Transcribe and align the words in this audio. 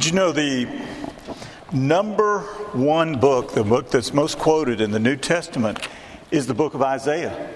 Did 0.00 0.06
you 0.06 0.16
know 0.16 0.32
the 0.32 0.66
number 1.74 2.40
one 2.72 3.20
book, 3.20 3.52
the 3.52 3.62
book 3.62 3.90
that's 3.90 4.14
most 4.14 4.38
quoted 4.38 4.80
in 4.80 4.92
the 4.92 4.98
New 4.98 5.14
Testament, 5.14 5.86
is 6.30 6.46
the 6.46 6.54
book 6.54 6.72
of 6.72 6.80
Isaiah? 6.80 7.50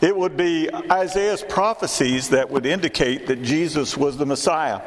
It 0.00 0.16
would 0.16 0.34
be 0.34 0.70
Isaiah's 0.90 1.42
prophecies 1.42 2.30
that 2.30 2.48
would 2.48 2.64
indicate 2.64 3.26
that 3.26 3.42
Jesus 3.42 3.98
was 3.98 4.16
the 4.16 4.24
Messiah. 4.24 4.80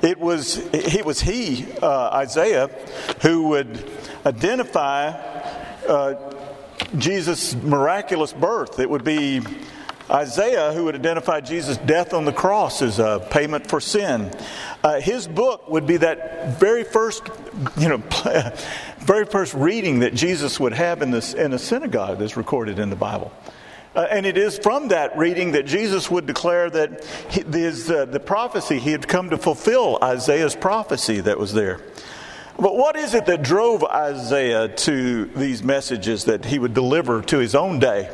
It 0.00 0.20
was, 0.20 0.58
it 0.72 1.04
was 1.04 1.20
he, 1.20 1.66
uh, 1.82 2.10
Isaiah, 2.10 2.68
who 3.22 3.48
would 3.48 3.90
identify 4.24 5.08
uh, 5.88 6.34
Jesus' 6.98 7.52
miraculous 7.56 8.32
birth. 8.32 8.78
It 8.78 8.88
would 8.88 9.02
be 9.02 9.40
Isaiah 10.12 10.72
who 10.72 10.84
would 10.84 10.94
identify 10.94 11.40
Jesus' 11.40 11.78
death 11.78 12.12
on 12.12 12.26
the 12.26 12.32
cross 12.32 12.82
as 12.82 12.98
a 12.98 13.26
payment 13.30 13.66
for 13.66 13.80
sin. 13.80 14.30
Uh, 14.84 15.00
his 15.00 15.26
book 15.26 15.70
would 15.70 15.86
be 15.86 15.96
that 15.96 16.60
very 16.60 16.84
first, 16.84 17.22
you 17.78 17.88
know, 17.88 18.02
very 18.98 19.24
first 19.24 19.54
reading 19.54 20.00
that 20.00 20.14
Jesus 20.14 20.60
would 20.60 20.74
have 20.74 21.00
in, 21.00 21.10
this, 21.10 21.32
in 21.32 21.54
a 21.54 21.58
synagogue 21.58 22.18
that's 22.18 22.36
recorded 22.36 22.78
in 22.78 22.90
the 22.90 22.96
Bible. 22.96 23.32
Uh, 23.94 24.06
and 24.10 24.26
it 24.26 24.36
is 24.36 24.58
from 24.58 24.88
that 24.88 25.16
reading 25.16 25.52
that 25.52 25.66
Jesus 25.66 26.10
would 26.10 26.26
declare 26.26 26.68
that 26.68 27.04
his, 27.30 27.90
uh, 27.90 28.04
the 28.04 28.20
prophecy, 28.20 28.78
he 28.78 28.92
had 28.92 29.08
come 29.08 29.30
to 29.30 29.38
fulfill 29.38 29.98
Isaiah's 30.02 30.54
prophecy 30.54 31.20
that 31.20 31.38
was 31.38 31.54
there. 31.54 31.80
But 32.58 32.76
what 32.76 32.96
is 32.96 33.14
it 33.14 33.26
that 33.26 33.42
drove 33.42 33.82
Isaiah 33.82 34.68
to 34.68 35.24
these 35.36 35.62
messages 35.62 36.26
that 36.26 36.44
he 36.44 36.58
would 36.58 36.74
deliver 36.74 37.22
to 37.22 37.38
his 37.38 37.54
own 37.54 37.78
day? 37.78 38.10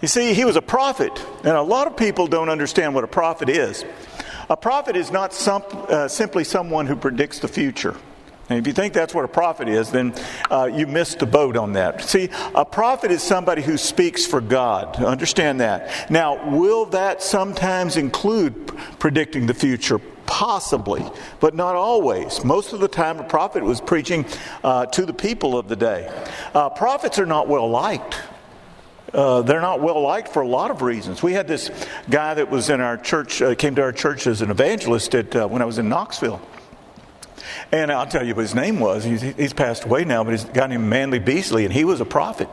You 0.00 0.08
see, 0.08 0.32
he 0.32 0.46
was 0.46 0.56
a 0.56 0.62
prophet, 0.62 1.12
and 1.38 1.48
a 1.48 1.62
lot 1.62 1.86
of 1.86 1.96
people 1.96 2.26
don't 2.26 2.48
understand 2.48 2.94
what 2.94 3.04
a 3.04 3.08
prophet 3.08 3.50
is. 3.50 3.84
A 4.48 4.56
prophet 4.56 4.96
is 4.96 5.10
not 5.10 5.34
some, 5.34 5.62
uh, 5.70 6.08
simply 6.08 6.42
someone 6.42 6.86
who 6.86 6.96
predicts 6.96 7.38
the 7.38 7.48
future. 7.48 7.96
And 8.48 8.58
if 8.58 8.66
you 8.66 8.72
think 8.72 8.94
that's 8.94 9.14
what 9.14 9.24
a 9.24 9.28
prophet 9.28 9.68
is, 9.68 9.90
then 9.90 10.12
uh, 10.50 10.64
you 10.64 10.88
missed 10.88 11.20
the 11.20 11.26
boat 11.26 11.56
on 11.56 11.74
that. 11.74 12.02
See, 12.02 12.30
a 12.54 12.64
prophet 12.64 13.12
is 13.12 13.22
somebody 13.22 13.62
who 13.62 13.76
speaks 13.76 14.26
for 14.26 14.40
God. 14.40 14.96
Understand 14.96 15.60
that. 15.60 16.10
Now, 16.10 16.50
will 16.50 16.86
that 16.86 17.22
sometimes 17.22 17.96
include 17.96 18.76
predicting 18.98 19.46
the 19.46 19.54
future? 19.54 20.00
Possibly, 20.26 21.04
but 21.38 21.54
not 21.54 21.76
always. 21.76 22.42
Most 22.44 22.72
of 22.72 22.80
the 22.80 22.88
time, 22.88 23.20
a 23.20 23.24
prophet 23.24 23.62
was 23.62 23.80
preaching 23.80 24.24
uh, 24.64 24.86
to 24.86 25.06
the 25.06 25.12
people 25.12 25.56
of 25.56 25.68
the 25.68 25.76
day. 25.76 26.10
Uh, 26.54 26.70
prophets 26.70 27.18
are 27.18 27.26
not 27.26 27.46
well 27.46 27.68
liked. 27.68 28.16
Uh, 29.12 29.42
they're 29.42 29.60
not 29.60 29.80
well 29.80 30.00
liked 30.00 30.28
for 30.28 30.42
a 30.42 30.48
lot 30.48 30.70
of 30.70 30.82
reasons. 30.82 31.22
We 31.22 31.32
had 31.32 31.48
this 31.48 31.70
guy 32.08 32.34
that 32.34 32.50
was 32.50 32.70
in 32.70 32.80
our 32.80 32.96
church, 32.96 33.42
uh, 33.42 33.54
came 33.54 33.74
to 33.74 33.82
our 33.82 33.92
church 33.92 34.26
as 34.26 34.40
an 34.40 34.50
evangelist 34.50 35.14
at, 35.14 35.34
uh, 35.34 35.48
when 35.48 35.62
I 35.62 35.64
was 35.64 35.78
in 35.78 35.88
Knoxville. 35.88 36.40
And 37.72 37.90
I'll 37.90 38.06
tell 38.06 38.24
you 38.24 38.34
what 38.34 38.42
his 38.42 38.54
name 38.54 38.78
was. 38.78 39.04
He's, 39.04 39.22
he's 39.22 39.52
passed 39.52 39.84
away 39.84 40.04
now, 40.04 40.22
but 40.22 40.32
he's 40.32 40.44
a 40.44 40.52
guy 40.52 40.66
named 40.68 40.84
Manley 40.84 41.18
Beasley, 41.18 41.64
and 41.64 41.72
he 41.72 41.84
was 41.84 42.00
a 42.00 42.04
prophet. 42.04 42.48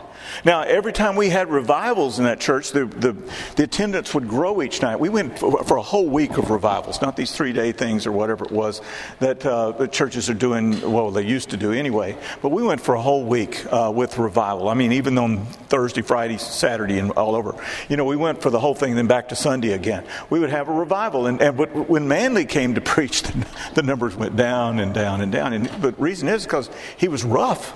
Now, 0.46 0.62
every 0.62 0.94
time 0.94 1.16
we 1.16 1.30
had 1.30 1.50
revivals 1.50 2.20
in 2.20 2.26
that 2.26 2.40
church, 2.40 2.72
the, 2.72 2.86
the, 2.86 3.16
the 3.56 3.64
attendance 3.64 4.14
would 4.14 4.28
grow 4.28 4.62
each 4.62 4.82
night. 4.82 5.00
We 5.00 5.10
went 5.10 5.38
for, 5.40 5.78
a 5.78 5.82
whole 5.82 6.08
week 6.08 6.38
of 6.38 6.50
revivals, 6.50 7.02
not 7.02 7.16
these 7.16 7.32
three 7.32 7.54
day 7.54 7.72
things 7.72 8.08
or 8.08 8.12
whatever 8.12 8.46
it 8.46 8.52
was 8.52 8.82
that 9.20 9.46
uh, 9.46 9.72
the 9.72 9.88
churches 9.88 10.30
are 10.30 10.34
doing, 10.34 10.92
well, 10.92 11.12
they 11.12 11.26
used 11.26 11.50
to 11.52 11.58
do 11.58 11.72
anyway. 11.72 12.18
But 12.42 12.50
we 12.50 12.64
went 12.64 12.82
for 12.82 12.96
a 12.96 13.02
whole 13.02 13.26
week 13.26 13.66
uh, 13.72 13.92
with 13.94 14.18
revival. 14.18 14.70
I 14.70 14.74
mean, 14.74 14.92
even 14.94 15.18
on 15.18 15.46
Thursday, 15.46 16.02
Friday, 16.02 16.38
Saturday, 16.38 17.00
and 17.00 17.12
all 17.12 17.36
over. 17.36 17.56
You 17.90 17.98
know, 17.98 18.06
we 18.06 18.16
went 18.16 18.42
for 18.42 18.50
the 18.50 18.60
whole 18.60 18.76
thing, 18.76 18.96
then 18.96 19.08
back 19.08 19.30
to 19.30 19.36
Sunday 19.36 19.74
again. 19.74 20.04
We 20.30 20.40
would 20.40 20.50
have 20.50 20.68
a 20.68 20.74
revival. 20.74 21.28
And, 21.28 21.42
and 21.42 21.58
when 21.88 22.08
Manley 22.08 22.46
came 22.46 22.76
to 22.76 22.82
preach, 22.88 23.24
the, 23.24 23.48
the 23.76 23.84
numbers 23.84 24.16
went 24.16 24.36
down 24.36 24.80
and 24.80 24.94
down 24.94 25.22
and 25.22 25.32
down. 25.32 25.54
And, 25.54 25.70
but 25.82 26.00
reason 26.00 26.28
is 26.28 26.44
because 26.44 26.70
he 26.98 27.08
was 27.08 27.24
rough. 27.24 27.76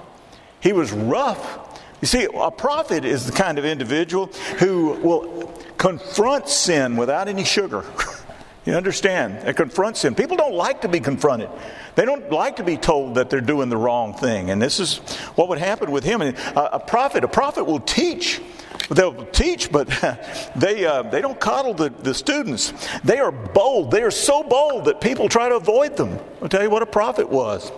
He 0.60 0.74
was 0.74 0.92
rough. 0.92 1.71
You 2.02 2.08
see, 2.08 2.28
a 2.34 2.52
prophet 2.52 3.06
is 3.06 3.28
the 3.28 3.32
kind 3.32 3.60
of 3.60 3.66
individual 3.66 4.28
who 4.58 4.94
will 5.02 5.54
confront 5.78 6.50
sin 6.50 6.98
without 6.98 7.28
any 7.28 7.44
sugar. 7.44 7.86
you 8.66 8.74
understand? 8.74 9.48
It 9.48 9.56
confronts 9.56 10.02
sin. 10.02 10.16
People 10.16 10.36
don't 10.36 10.56
like 10.56 10.82
to 10.82 10.88
be 10.88 11.00
confronted. 11.00 11.50
They 11.96 12.06
don't 12.06 12.32
like 12.32 12.58
to 12.58 12.64
be 12.64 12.78
told 12.78 13.16
that 13.16 13.30
they're 13.30 13.42
doing 13.42 13.70
the 13.70 13.78
wrong 13.78 14.14
thing. 14.14 14.50
And 14.50 14.62
this 14.62 14.80
is 14.80 14.98
what 15.36 15.50
would 15.50 15.58
happen 15.58 15.92
with 15.92 16.04
him. 16.04 16.22
A, 16.22 16.34
a 16.56 16.80
prophet, 16.80 17.24
a 17.24 17.28
prophet 17.28 17.66
will 17.66 17.80
teach. 17.80 18.42
They'll 18.90 19.26
teach, 19.28 19.72
but 19.72 19.88
they, 20.56 20.86
uh, 20.86 21.04
they 21.04 21.22
don't 21.22 21.40
coddle 21.40 21.74
the, 21.74 21.90
the 21.90 22.14
students. 22.14 22.74
They 23.04 23.20
are 23.20 23.32
bold. 23.32 23.92
They 23.92 24.04
are 24.04 24.12
so 24.12 24.44
bold 24.44 24.86
that 24.86 25.00
people 25.00 25.30
try 25.30 25.50
to 25.50 25.56
avoid 25.56 25.96
them. 25.96 26.20
I'll 26.42 26.50
tell 26.50 26.64
you 26.64 26.70
what 26.70 26.82
a 26.82 26.88
prophet 26.88 27.30
was. 27.30 27.72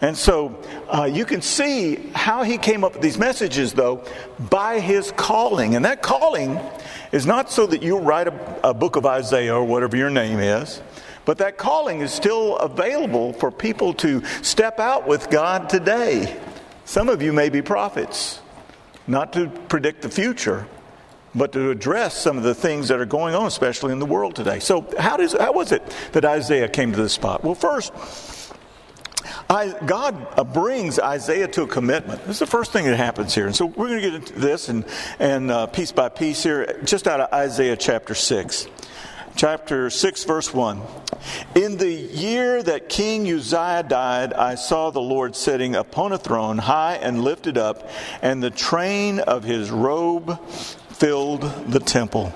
And 0.00 0.16
so 0.16 0.60
uh, 0.88 1.04
you 1.04 1.24
can 1.24 1.40
see 1.40 2.10
how 2.14 2.42
he 2.42 2.58
came 2.58 2.82
up 2.82 2.94
with 2.94 3.02
these 3.02 3.18
messages, 3.18 3.74
though, 3.74 4.04
by 4.50 4.80
his 4.80 5.12
calling. 5.12 5.76
And 5.76 5.84
that 5.84 6.02
calling 6.02 6.58
is 7.12 7.26
not 7.26 7.50
so 7.50 7.66
that 7.66 7.82
you 7.82 7.98
write 7.98 8.28
a, 8.28 8.70
a 8.70 8.74
book 8.74 8.96
of 8.96 9.06
Isaiah 9.06 9.54
or 9.54 9.64
whatever 9.64 9.96
your 9.96 10.10
name 10.10 10.40
is. 10.40 10.82
But 11.26 11.38
that 11.38 11.58
calling 11.58 12.00
is 12.00 12.12
still 12.12 12.56
available 12.56 13.34
for 13.34 13.50
people 13.50 13.92
to 13.94 14.24
step 14.42 14.80
out 14.80 15.06
with 15.06 15.28
God 15.28 15.68
today. 15.68 16.40
Some 16.86 17.08
of 17.08 17.20
you 17.20 17.32
may 17.32 17.50
be 17.50 17.60
prophets, 17.60 18.40
not 19.08 19.32
to 19.34 19.48
predict 19.48 20.02
the 20.02 20.08
future, 20.08 20.66
but 21.34 21.52
to 21.52 21.70
address 21.70 22.16
some 22.16 22.38
of 22.38 22.44
the 22.44 22.54
things 22.54 22.88
that 22.88 23.00
are 23.00 23.06
going 23.06 23.34
on, 23.34 23.46
especially 23.46 23.92
in 23.92 23.98
the 23.98 24.06
world 24.06 24.36
today. 24.36 24.60
So, 24.60 24.86
how, 24.98 25.16
does, 25.16 25.32
how 25.32 25.52
was 25.52 25.72
it 25.72 25.82
that 26.12 26.24
Isaiah 26.24 26.68
came 26.68 26.92
to 26.92 26.96
this 26.96 27.12
spot? 27.12 27.42
Well, 27.42 27.56
first, 27.56 27.92
I, 29.50 29.76
God 29.84 30.52
brings 30.52 31.00
Isaiah 31.00 31.48
to 31.48 31.62
a 31.62 31.66
commitment. 31.66 32.20
This 32.20 32.36
is 32.36 32.38
the 32.38 32.46
first 32.46 32.72
thing 32.72 32.86
that 32.86 32.96
happens 32.96 33.34
here. 33.34 33.46
And 33.46 33.54
so 33.54 33.66
we're 33.66 33.88
going 33.88 34.00
to 34.00 34.10
get 34.10 34.14
into 34.14 34.32
this 34.34 34.68
and, 34.68 34.84
and 35.18 35.50
uh, 35.50 35.66
piece 35.66 35.92
by 35.92 36.08
piece 36.08 36.44
here, 36.44 36.80
just 36.84 37.08
out 37.08 37.20
of 37.20 37.32
Isaiah 37.32 37.76
chapter 37.76 38.14
6. 38.14 38.68
Chapter 39.36 39.90
6, 39.90 40.24
verse 40.24 40.54
1. 40.54 40.80
In 41.54 41.76
the 41.76 41.92
year 41.92 42.62
that 42.62 42.88
King 42.88 43.30
Uzziah 43.30 43.84
died, 43.86 44.32
I 44.32 44.54
saw 44.54 44.88
the 44.88 45.02
Lord 45.02 45.36
sitting 45.36 45.76
upon 45.76 46.12
a 46.12 46.18
throne, 46.18 46.56
high 46.56 46.94
and 46.94 47.22
lifted 47.22 47.58
up, 47.58 47.86
and 48.22 48.42
the 48.42 48.50
train 48.50 49.18
of 49.18 49.44
his 49.44 49.70
robe 49.70 50.40
filled 50.48 51.42
the 51.70 51.80
temple. 51.80 52.32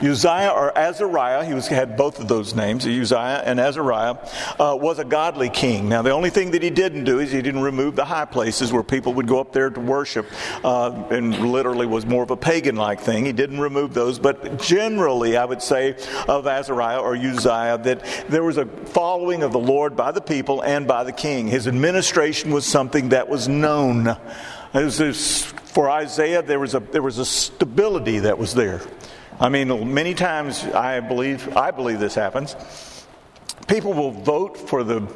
Uzziah 0.00 0.52
or 0.54 0.76
Azariah, 0.76 1.44
he 1.44 1.54
was, 1.54 1.68
had 1.68 1.96
both 1.96 2.20
of 2.20 2.28
those 2.28 2.54
names, 2.54 2.86
Uzziah 2.86 3.42
and 3.44 3.58
Azariah, 3.58 4.16
uh, 4.60 4.76
was 4.78 4.98
a 4.98 5.04
godly 5.04 5.48
king. 5.48 5.88
Now, 5.88 6.02
the 6.02 6.10
only 6.10 6.28
thing 6.28 6.50
that 6.50 6.62
he 6.62 6.68
didn't 6.68 7.04
do 7.04 7.18
is 7.18 7.32
he 7.32 7.40
didn't 7.40 7.62
remove 7.62 7.96
the 7.96 8.04
high 8.04 8.26
places 8.26 8.72
where 8.72 8.82
people 8.82 9.14
would 9.14 9.26
go 9.26 9.40
up 9.40 9.52
there 9.52 9.70
to 9.70 9.80
worship, 9.80 10.26
uh, 10.64 10.90
and 11.10 11.50
literally 11.50 11.86
was 11.86 12.04
more 12.04 12.22
of 12.22 12.30
a 12.30 12.36
pagan 12.36 12.76
like 12.76 13.00
thing. 13.00 13.24
He 13.24 13.32
didn't 13.32 13.58
remove 13.58 13.94
those, 13.94 14.18
but 14.18 14.60
generally, 14.60 15.36
I 15.36 15.46
would 15.46 15.62
say 15.62 15.96
of 16.28 16.46
Azariah 16.46 17.00
or 17.00 17.16
Uzziah 17.16 17.78
that 17.78 18.26
there 18.28 18.44
was 18.44 18.58
a 18.58 18.66
following 18.66 19.42
of 19.42 19.52
the 19.52 19.58
Lord 19.58 19.96
by 19.96 20.12
the 20.12 20.20
people 20.20 20.62
and 20.62 20.86
by 20.86 21.04
the 21.04 21.12
king. 21.12 21.48
His 21.48 21.66
administration 21.66 22.52
was 22.52 22.66
something 22.66 23.10
that 23.10 23.28
was 23.28 23.48
known. 23.48 24.16
Was 24.74 24.98
this, 24.98 25.42
for 25.42 25.88
Isaiah, 25.88 26.42
there 26.42 26.60
was, 26.60 26.74
a, 26.74 26.80
there 26.80 27.02
was 27.02 27.18
a 27.18 27.24
stability 27.24 28.18
that 28.18 28.36
was 28.36 28.52
there. 28.52 28.82
I 29.38 29.48
mean, 29.50 29.92
many 29.92 30.14
times 30.14 30.64
I 30.64 31.00
believe 31.00 31.56
I 31.56 31.70
believe 31.70 32.00
this 32.00 32.14
happens. 32.14 32.56
People 33.68 33.92
will 33.92 34.12
vote 34.12 34.56
for 34.56 34.82
the 34.82 35.06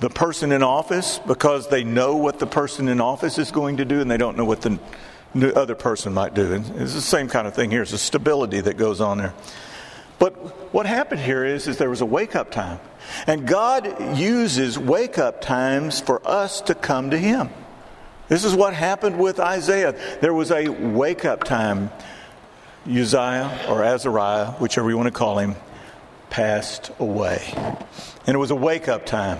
the 0.00 0.10
person 0.10 0.52
in 0.52 0.62
office 0.62 1.18
because 1.26 1.68
they 1.68 1.84
know 1.84 2.16
what 2.16 2.38
the 2.38 2.46
person 2.46 2.88
in 2.88 3.00
office 3.00 3.38
is 3.38 3.50
going 3.50 3.78
to 3.78 3.84
do 3.84 4.00
and 4.00 4.10
they 4.10 4.16
don't 4.16 4.36
know 4.36 4.44
what 4.44 4.60
the 4.62 4.78
other 5.58 5.74
person 5.74 6.12
might 6.12 6.34
do. 6.34 6.52
And 6.52 6.80
it's 6.80 6.94
the 6.94 7.00
same 7.00 7.28
kind 7.28 7.46
of 7.46 7.54
thing 7.54 7.70
here. 7.70 7.82
It's 7.82 7.92
a 7.92 7.98
stability 7.98 8.60
that 8.60 8.76
goes 8.76 9.00
on 9.00 9.18
there. 9.18 9.34
But 10.18 10.32
what 10.72 10.86
happened 10.86 11.20
here 11.20 11.44
is, 11.44 11.66
is 11.66 11.76
there 11.76 11.90
was 11.90 12.00
a 12.00 12.06
wake 12.06 12.34
up 12.34 12.50
time. 12.50 12.80
And 13.26 13.46
God 13.46 14.18
uses 14.18 14.78
wake 14.78 15.18
up 15.18 15.40
times 15.40 16.00
for 16.00 16.26
us 16.26 16.60
to 16.62 16.74
come 16.74 17.10
to 17.10 17.18
Him. 17.18 17.50
This 18.28 18.44
is 18.44 18.54
what 18.54 18.74
happened 18.74 19.18
with 19.18 19.38
Isaiah. 19.38 19.94
There 20.20 20.34
was 20.34 20.50
a 20.50 20.68
wake 20.68 21.24
up 21.24 21.44
time 21.44 21.90
Uzziah 22.88 23.66
or 23.68 23.82
Azariah, 23.82 24.52
whichever 24.52 24.88
you 24.90 24.96
want 24.96 25.08
to 25.08 25.18
call 25.18 25.38
him, 25.38 25.56
passed 26.30 26.90
away. 26.98 27.42
And 28.26 28.34
it 28.34 28.38
was 28.38 28.50
a 28.50 28.56
wake 28.56 28.88
up 28.88 29.06
time. 29.06 29.38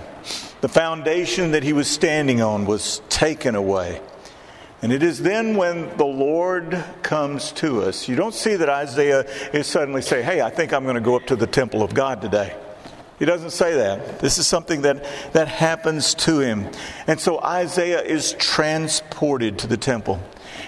The 0.61 0.69
foundation 0.69 1.51
that 1.51 1.63
he 1.63 1.73
was 1.73 1.87
standing 1.87 2.41
on 2.41 2.65
was 2.65 3.01
taken 3.09 3.55
away. 3.55 4.01
And 4.81 4.91
it 4.91 5.01
is 5.01 5.21
then 5.21 5.55
when 5.55 5.95
the 5.97 6.05
Lord 6.05 6.83
comes 7.01 7.51
to 7.53 7.81
us. 7.81 8.07
You 8.07 8.15
don't 8.15 8.33
see 8.33 8.55
that 8.55 8.69
Isaiah 8.69 9.21
is 9.51 9.65
suddenly 9.67 10.01
say, 10.01 10.21
Hey, 10.21 10.41
I 10.41 10.49
think 10.49 10.71
I'm 10.71 10.83
going 10.83 10.95
to 10.95 11.01
go 11.01 11.15
up 11.15 11.25
to 11.27 11.35
the 11.35 11.47
temple 11.47 11.81
of 11.81 11.93
God 11.93 12.21
today. 12.21 12.55
He 13.17 13.25
doesn't 13.25 13.49
say 13.49 13.75
that. 13.77 14.19
This 14.19 14.37
is 14.37 14.45
something 14.45 14.83
that, 14.83 15.03
that 15.33 15.47
happens 15.47 16.13
to 16.15 16.39
him. 16.39 16.67
And 17.07 17.19
so 17.19 17.39
Isaiah 17.39 18.01
is 18.01 18.33
transported 18.33 19.57
to 19.59 19.67
the 19.67 19.77
temple. 19.77 20.21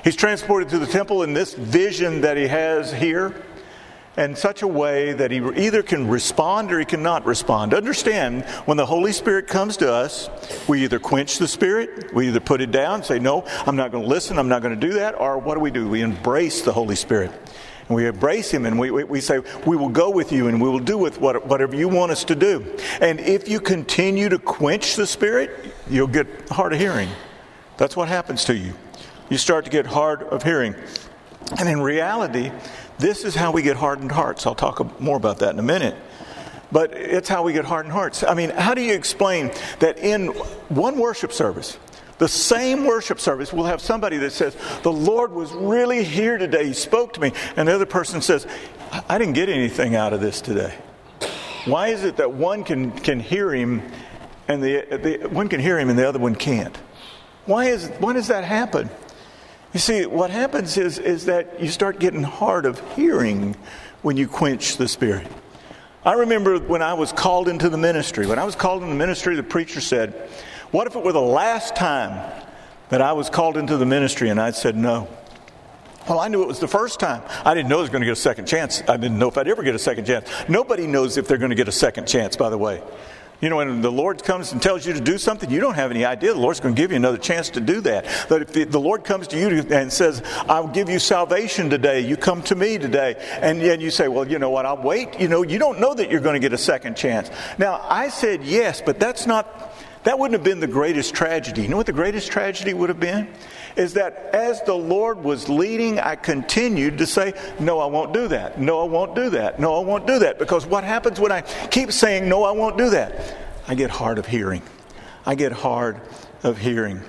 He's 0.04 0.16
transported 0.16 0.70
to 0.70 0.80
the 0.80 0.88
temple 0.88 1.24
in 1.24 1.34
this 1.34 1.54
vision 1.54 2.22
that 2.22 2.38
he 2.38 2.48
has 2.48 2.92
here. 2.92 3.44
in 4.18 4.36
such 4.36 4.64
a 4.64 4.68
way 4.68 5.14
that 5.14 5.32
he 5.32 5.38
either 5.56 5.82
can 5.82 6.08
respond 6.08 6.74
or 6.74 6.80
he 6.80 6.84
cannot 6.86 7.26
respond. 7.26 7.74
Understand, 7.74 8.44
when 8.66 8.76
the 8.76 8.86
Holy 8.86 9.14
Spirit 9.14 9.48
comes 9.48 9.78
to 9.78 9.94
us, 9.94 10.30
we 10.68 10.84
either 10.84 11.00
quench 11.00 11.38
the 11.38 11.48
Spirit, 11.48 12.14
we 12.14 12.28
either 12.28 12.42
put 12.42 12.60
it 12.60 12.72
down, 12.72 13.02
say, 13.02 13.18
No, 13.18 13.46
I'm 13.66 13.78
not 13.78 13.92
going 13.92 14.04
to 14.04 14.10
listen, 14.10 14.38
I'm 14.38 14.50
not 14.50 14.62
going 14.62 14.78
to 14.78 14.88
do 14.88 14.94
that, 14.96 15.18
or 15.18 15.38
what 15.38 15.56
do 15.56 15.62
we 15.62 15.72
do? 15.72 15.88
We 15.88 16.02
embrace 16.02 16.64
the 16.64 16.74
Holy 16.74 16.96
Spirit. 16.96 17.32
And 17.88 17.96
we 17.96 18.08
embrace 18.08 18.52
Him 18.52 18.66
and 18.66 18.78
we, 18.78 18.92
we, 18.92 19.04
we 19.04 19.22
say, 19.22 19.40
We 19.66 19.78
will 19.78 19.90
go 19.90 20.10
with 20.10 20.32
you 20.32 20.48
and 20.48 20.62
we 20.62 20.70
will 20.70 20.80
do 20.80 20.98
with 20.98 21.20
what, 21.20 21.46
whatever 21.48 21.76
you 21.76 21.88
want 21.88 22.12
us 22.12 22.24
to 22.26 22.36
do. 22.36 22.66
And 23.00 23.20
if 23.20 23.48
you 23.48 23.60
continue 23.60 24.28
to 24.30 24.40
quench 24.40 24.96
the 24.96 25.08
Spirit, 25.08 25.74
you'll 25.90 26.08
get 26.08 26.28
hard 26.50 26.74
of 26.74 26.80
hearing. 26.80 27.10
That's 27.78 27.96
what 27.96 28.08
happens 28.10 28.44
to 28.46 28.56
you. 28.56 28.74
You 29.30 29.38
start 29.38 29.66
to 29.66 29.72
get 29.72 29.86
hard 29.86 30.24
of 30.24 30.44
hearing. 30.44 30.76
And 31.58 31.70
in 31.70 31.82
reality, 31.82 32.52
this 32.98 33.24
is 33.24 33.36
how 33.36 33.52
we 33.52 33.62
get 33.62 33.78
hardened 33.78 34.12
hearts. 34.12 34.46
I'll 34.46 34.56
talk 34.56 35.00
more 35.00 35.18
about 35.18 35.40
that 35.40 35.54
in 35.54 35.60
a 35.60 35.64
minute. 35.64 35.96
But 36.72 36.94
it's 36.94 37.30
how 37.30 37.44
we 37.44 37.54
get 37.54 37.66
hardened 37.66 37.94
hearts. 37.94 38.24
I 38.24 38.34
mean, 38.34 38.52
how 38.52 38.74
do 38.74 38.82
you 38.82 38.94
explain 38.94 39.52
that 39.80 39.98
in 40.00 40.28
one 40.70 41.00
worship 41.00 41.32
service, 41.32 41.78
the 42.20 42.28
same 42.28 42.86
worship 42.86 43.20
service 43.20 43.54
we'll 43.54 43.66
have 43.66 43.82
somebody 43.82 44.18
that 44.18 44.32
says, 44.32 44.56
The 44.84 44.92
Lord 44.92 45.32
was 45.32 45.52
really 45.52 46.04
here 46.04 46.38
today. 46.38 46.68
He 46.68 46.74
spoke 46.74 47.14
to 47.14 47.22
me. 47.22 47.32
And 47.56 47.68
the 47.68 47.74
other 47.74 47.86
person 47.86 48.22
says, 48.22 48.46
I 49.08 49.18
didn't 49.18 49.34
get 49.34 49.50
anything 49.50 49.96
out 49.96 50.14
of 50.14 50.22
this 50.22 50.42
today. 50.42 50.76
Why 51.66 51.88
is 51.88 52.04
it 52.04 52.18
that 52.18 52.34
one 52.34 52.64
can, 52.64 52.92
can 52.92 53.20
hear 53.20 53.54
him 53.54 53.82
and 54.48 54.62
the, 54.64 54.86
the 55.22 55.30
one 55.30 55.48
can 55.48 55.60
hear 55.60 55.78
him 55.80 55.90
and 55.90 55.98
the 55.98 56.08
other 56.08 56.20
one 56.20 56.36
can't? 56.36 56.76
Why, 57.46 57.66
is, 57.66 57.88
why 58.00 58.14
does 58.14 58.28
that 58.28 58.44
happen? 58.44 58.90
You 59.74 59.80
see, 59.80 60.06
what 60.08 60.32
happens 60.32 60.78
is, 60.78 60.98
is 60.98 61.26
that 61.26 61.62
you 61.62 61.70
start 61.70 62.00
getting 62.00 62.24
hard 62.24 62.66
of 62.66 62.80
hearing 62.96 63.56
when 64.02 64.18
you 64.18 64.28
quench 64.28 64.78
the 64.78 64.88
Spirit. 64.88 65.28
I 66.04 66.14
remember 66.14 66.58
when 66.60 66.82
I 66.82 66.96
was 66.96 67.12
called 67.12 67.48
into 67.48 67.70
the 67.70 67.78
ministry. 67.78 68.26
When 68.26 68.40
I 68.40 68.46
was 68.46 68.56
called 68.56 68.82
into 68.82 68.94
the 68.94 68.98
ministry, 68.98 69.36
the 69.36 69.44
preacher 69.44 69.80
said, 69.80 70.14
What 70.72 70.88
if 70.88 70.96
it 70.96 71.04
were 71.04 71.12
the 71.12 71.22
last 71.22 71.76
time 71.76 72.44
that 72.90 73.02
I 73.02 73.14
was 73.14 73.30
called 73.30 73.58
into 73.58 73.78
the 73.78 73.86
ministry? 73.86 74.30
And 74.30 74.42
I 74.42 74.52
said, 74.52 74.76
No. 74.76 75.08
Well, 76.08 76.20
I 76.20 76.30
knew 76.30 76.42
it 76.42 76.48
was 76.48 76.60
the 76.60 76.68
first 76.68 77.00
time. 77.00 77.22
I 77.46 77.54
didn't 77.54 77.70
know 77.70 77.78
I 77.78 77.82
was 77.82 77.90
going 77.92 78.02
to 78.02 78.06
get 78.08 78.14
a 78.14 78.16
second 78.16 78.48
chance. 78.48 78.82
I 78.88 78.98
didn't 78.98 79.20
know 79.20 79.28
if 79.28 79.38
I'd 79.38 79.48
ever 79.48 79.62
get 79.62 79.76
a 79.76 79.80
second 79.80 80.06
chance. 80.06 80.28
Nobody 80.48 80.88
knows 80.88 81.18
if 81.18 81.28
they're 81.28 81.38
going 81.38 81.52
to 81.52 81.56
get 81.56 81.68
a 81.68 81.74
second 81.74 82.08
chance, 82.08 82.36
by 82.36 82.50
the 82.50 82.58
way. 82.58 82.82
You 83.42 83.48
know, 83.48 83.56
when 83.58 83.82
the 83.82 83.92
Lord 83.92 84.24
comes 84.24 84.52
and 84.52 84.62
tells 84.62 84.86
you 84.86 84.94
to 84.94 85.00
do 85.00 85.18
something, 85.18 85.50
you 85.50 85.62
don't 85.62 85.76
have 85.76 85.92
any 85.92 86.04
idea 86.04 86.34
the 86.34 86.40
Lord's 86.40 86.60
going 86.60 86.76
to 86.76 86.82
give 86.82 86.92
you 86.92 86.98
another 86.98 87.18
chance 87.18 87.50
to 87.52 87.62
do 87.62 87.80
that. 87.82 88.06
But 88.28 88.56
if 88.58 88.72
the 88.72 88.80
Lord 88.80 89.06
comes 89.06 89.30
to 89.30 89.40
you 89.40 89.48
and 89.70 89.92
says, 89.92 90.22
I'll 90.50 90.68
give 90.68 90.90
you 90.90 91.00
salvation 91.00 91.70
today, 91.70 92.02
you 92.02 92.18
come 92.18 92.42
to 92.44 92.56
me 92.56 92.78
today, 92.78 93.16
and, 93.42 93.62
and 93.62 93.82
you 93.82 93.92
say, 93.92 94.10
Well, 94.10 94.28
you 94.28 94.40
know 94.40 94.50
what, 94.50 94.66
I'll 94.66 94.82
wait. 94.82 95.20
You 95.20 95.30
know, 95.30 95.44
you 95.44 95.58
don't 95.58 95.80
know 95.80 95.94
that 95.94 96.12
you're 96.12 96.20
going 96.20 96.34
to 96.34 96.40
get 96.40 96.52
a 96.52 96.58
second 96.58 96.98
chance. 96.98 97.30
Now, 97.58 97.80
I 97.88 98.10
said 98.10 98.44
yes, 98.44 98.82
but 98.86 99.00
that's 99.00 99.26
not, 99.26 99.74
that 100.04 100.20
wouldn't 100.20 100.38
have 100.38 100.44
been 100.44 100.60
the 100.60 100.68
greatest 100.68 101.14
tragedy. 101.14 101.62
You 101.62 101.70
know 101.70 101.78
what 101.78 101.86
the 101.86 101.94
greatest 101.94 102.30
tragedy 102.32 102.74
would 102.74 102.90
have 102.90 103.00
been? 103.00 103.30
Is 103.80 103.94
that 103.94 104.30
as 104.34 104.62
the 104.64 104.74
Lord 104.74 105.24
was 105.24 105.48
leading, 105.48 106.00
I 106.00 106.18
continued 106.18 106.98
to 106.98 107.06
say, 107.06 107.34
No, 107.60 107.80
I 107.80 107.86
won't 107.86 108.14
do 108.14 108.28
that. 108.28 108.60
No, 108.60 108.82
I 108.82 108.84
won't 108.84 109.16
do 109.16 109.30
that. 109.30 109.58
No, 109.58 109.82
I 109.82 109.86
won't 109.86 110.06
do 110.06 110.20
that. 110.20 110.38
Because 110.38 110.66
what 110.66 110.84
happens 110.84 111.18
when 111.18 111.32
I 111.32 111.42
keep 111.72 111.94
saying, 111.94 112.28
No, 112.28 112.44
I 112.44 112.52
won't 112.52 112.78
do 112.78 112.90
that? 112.90 113.38
I 113.70 113.76
get 113.76 113.90
hard 113.90 114.20
of 114.20 114.26
hearing. 114.26 114.62
I 115.26 115.36
get 115.36 115.54
hard 115.54 116.02
of 116.44 116.58
hearing. 116.58 117.00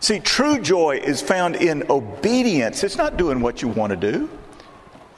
See, 0.00 0.20
true 0.20 0.60
joy 0.60 1.00
is 1.02 1.22
found 1.22 1.56
in 1.56 1.90
obedience, 1.90 2.84
it's 2.84 2.98
not 2.98 3.16
doing 3.16 3.40
what 3.40 3.62
you 3.62 3.68
want 3.68 3.90
to 3.90 3.96
do. 3.96 4.28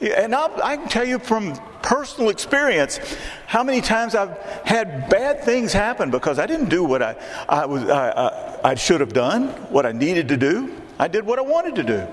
And 0.01 0.33
I'll, 0.35 0.51
i 0.61 0.75
can 0.75 0.89
tell 0.89 1.05
you 1.05 1.19
from 1.19 1.55
personal 1.81 2.29
experience 2.29 2.99
how 3.45 3.63
many 3.63 3.81
times 3.81 4.15
I've 4.15 4.37
had 4.65 5.09
bad 5.09 5.43
things 5.43 5.73
happen 5.73 6.11
because 6.11 6.39
I 6.39 6.45
didn't 6.45 6.69
do 6.69 6.83
what 6.83 7.01
I, 7.01 7.15
I, 7.47 7.65
was, 7.65 7.83
I, 7.83 8.09
I, 8.09 8.71
I 8.71 8.75
should 8.75 8.99
have 9.01 9.13
done, 9.13 9.49
what 9.69 9.85
I 9.85 9.91
needed 9.91 10.29
to 10.29 10.37
do. 10.37 10.81
I 10.99 11.07
did 11.07 11.25
what 11.25 11.39
I 11.39 11.41
wanted 11.41 11.75
to 11.75 11.83
do. 11.83 12.07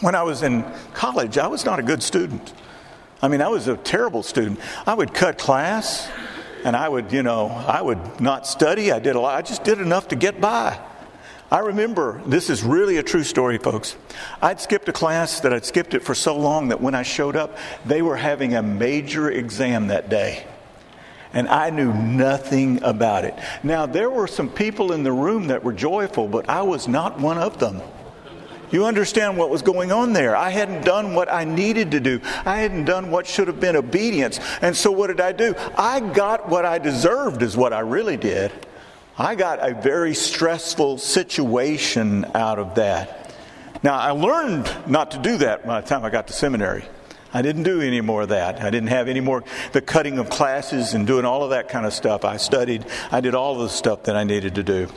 When 0.00 0.14
I 0.14 0.22
was 0.22 0.42
in 0.42 0.64
college, 0.94 1.38
I 1.38 1.48
was 1.48 1.64
not 1.64 1.78
a 1.78 1.82
good 1.82 2.02
student. 2.02 2.52
I 3.20 3.28
mean, 3.28 3.42
I 3.42 3.48
was 3.48 3.66
a 3.66 3.76
terrible 3.76 4.22
student. 4.22 4.60
I 4.86 4.94
would 4.94 5.12
cut 5.12 5.38
class 5.38 6.08
and 6.64 6.76
I 6.76 6.88
would, 6.88 7.12
you 7.12 7.22
know, 7.22 7.48
I 7.48 7.82
would 7.82 8.20
not 8.20 8.46
study. 8.46 8.92
I 8.92 9.00
did 9.00 9.16
a 9.16 9.20
lot. 9.20 9.36
I 9.36 9.42
just 9.42 9.64
did 9.64 9.80
enough 9.80 10.08
to 10.08 10.16
get 10.16 10.40
by. 10.40 10.78
I 11.50 11.60
remember, 11.60 12.20
this 12.26 12.50
is 12.50 12.62
really 12.62 12.98
a 12.98 13.02
true 13.02 13.24
story, 13.24 13.56
folks. 13.56 13.96
I'd 14.42 14.60
skipped 14.60 14.88
a 14.88 14.92
class 14.92 15.40
that 15.40 15.52
I'd 15.52 15.64
skipped 15.64 15.94
it 15.94 16.04
for 16.04 16.14
so 16.14 16.36
long 16.36 16.68
that 16.68 16.80
when 16.80 16.94
I 16.94 17.02
showed 17.02 17.36
up, 17.36 17.56
they 17.86 18.02
were 18.02 18.16
having 18.16 18.54
a 18.54 18.62
major 18.62 19.30
exam 19.30 19.86
that 19.86 20.10
day. 20.10 20.46
And 21.32 21.48
I 21.48 21.70
knew 21.70 21.92
nothing 21.92 22.82
about 22.82 23.24
it. 23.24 23.34
Now, 23.62 23.86
there 23.86 24.10
were 24.10 24.26
some 24.26 24.48
people 24.48 24.92
in 24.92 25.02
the 25.02 25.12
room 25.12 25.48
that 25.48 25.62
were 25.62 25.72
joyful, 25.72 26.26
but 26.26 26.48
I 26.48 26.62
was 26.62 26.88
not 26.88 27.20
one 27.20 27.38
of 27.38 27.58
them. 27.58 27.82
You 28.70 28.84
understand 28.84 29.38
what 29.38 29.48
was 29.48 29.62
going 29.62 29.92
on 29.92 30.12
there. 30.12 30.36
I 30.36 30.50
hadn't 30.50 30.84
done 30.84 31.14
what 31.14 31.32
I 31.32 31.44
needed 31.44 31.90
to 31.92 32.00
do. 32.00 32.20
I 32.44 32.58
hadn't 32.58 32.84
done 32.84 33.10
what 33.10 33.26
should 33.26 33.48
have 33.48 33.60
been 33.60 33.76
obedience. 33.76 34.40
And 34.60 34.76
so 34.76 34.90
what 34.90 35.06
did 35.06 35.20
I 35.20 35.32
do? 35.32 35.54
I 35.76 36.00
got 36.00 36.48
what 36.48 36.64
I 36.64 36.78
deserved, 36.78 37.42
is 37.42 37.56
what 37.56 37.72
I 37.72 37.80
really 37.80 38.16
did. 38.16 38.52
I 39.16 39.34
got 39.34 39.66
a 39.66 39.74
very 39.74 40.14
stressful 40.14 40.98
situation 40.98 42.26
out 42.34 42.58
of 42.58 42.74
that. 42.76 43.34
Now, 43.82 43.94
I 43.96 44.10
learned 44.10 44.70
not 44.86 45.12
to 45.12 45.18
do 45.18 45.38
that 45.38 45.66
by 45.66 45.80
the 45.80 45.86
time 45.86 46.04
I 46.04 46.10
got 46.10 46.26
to 46.28 46.32
seminary. 46.32 46.84
I 47.32 47.42
didn't 47.42 47.64
do 47.64 47.80
any 47.80 48.00
more 48.00 48.22
of 48.22 48.30
that. 48.30 48.62
I 48.62 48.70
didn't 48.70 48.88
have 48.88 49.08
any 49.08 49.20
more 49.20 49.44
the 49.72 49.82
cutting 49.82 50.18
of 50.18 50.30
classes 50.30 50.94
and 50.94 51.06
doing 51.06 51.24
all 51.24 51.42
of 51.42 51.50
that 51.50 51.68
kind 51.68 51.84
of 51.84 51.92
stuff. 51.92 52.24
I 52.24 52.38
studied, 52.38 52.86
I 53.10 53.20
did 53.20 53.34
all 53.34 53.56
of 53.56 53.62
the 53.62 53.68
stuff 53.68 54.04
that 54.04 54.16
I 54.16 54.24
needed 54.24 54.54
to 54.54 54.62
do. 54.62 54.88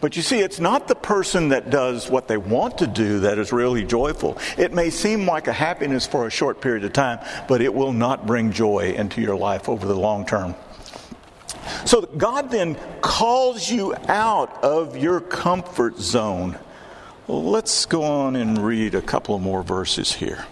But 0.00 0.16
you 0.16 0.22
see, 0.22 0.40
it's 0.40 0.58
not 0.58 0.88
the 0.88 0.94
person 0.94 1.50
that 1.50 1.68
does 1.68 2.08
what 2.08 2.26
they 2.26 2.38
want 2.38 2.78
to 2.78 2.86
do 2.86 3.20
that 3.20 3.38
is 3.38 3.52
really 3.52 3.84
joyful. 3.84 4.38
It 4.56 4.72
may 4.72 4.88
seem 4.88 5.26
like 5.26 5.46
a 5.46 5.52
happiness 5.52 6.06
for 6.06 6.26
a 6.26 6.30
short 6.30 6.60
period 6.62 6.84
of 6.84 6.92
time, 6.92 7.18
but 7.46 7.60
it 7.60 7.74
will 7.74 7.92
not 7.92 8.26
bring 8.26 8.50
joy 8.50 8.94
into 8.96 9.20
your 9.20 9.36
life 9.36 9.68
over 9.68 9.86
the 9.86 9.94
long 9.94 10.24
term. 10.24 10.54
So 11.84 12.00
God 12.02 12.50
then 12.50 12.76
calls 13.02 13.70
you 13.70 13.94
out 14.08 14.64
of 14.64 14.96
your 14.96 15.20
comfort 15.20 15.98
zone. 15.98 16.58
Let's 17.28 17.84
go 17.84 18.02
on 18.02 18.36
and 18.36 18.58
read 18.58 18.94
a 18.94 19.02
couple 19.02 19.38
more 19.38 19.62
verses 19.62 20.12
here. 20.12 20.46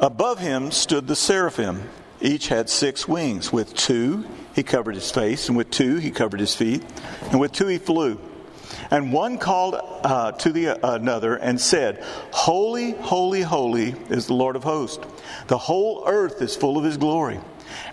Above 0.00 0.38
him 0.38 0.70
stood 0.70 1.06
the 1.06 1.16
seraphim. 1.16 1.88
Each 2.20 2.48
had 2.48 2.70
six 2.70 3.08
wings. 3.08 3.52
With 3.52 3.74
two, 3.74 4.24
he 4.54 4.62
covered 4.62 4.94
his 4.94 5.10
face, 5.10 5.48
and 5.48 5.56
with 5.56 5.70
two, 5.70 5.96
he 5.96 6.10
covered 6.10 6.40
his 6.40 6.54
feet, 6.54 6.84
and 7.30 7.40
with 7.40 7.52
two, 7.52 7.66
he 7.66 7.78
flew. 7.78 8.20
And 8.90 9.12
one 9.12 9.38
called 9.38 9.74
uh, 9.76 10.32
to 10.32 10.52
the 10.52 10.68
uh, 10.68 10.94
another 10.94 11.36
and 11.36 11.60
said, 11.60 12.02
Holy, 12.32 12.92
holy, 12.92 13.42
holy 13.42 13.94
is 14.08 14.26
the 14.26 14.34
Lord 14.34 14.56
of 14.56 14.64
hosts. 14.64 15.04
The 15.48 15.58
whole 15.58 16.04
earth 16.06 16.40
is 16.42 16.56
full 16.56 16.78
of 16.78 16.84
his 16.84 16.96
glory. 16.96 17.40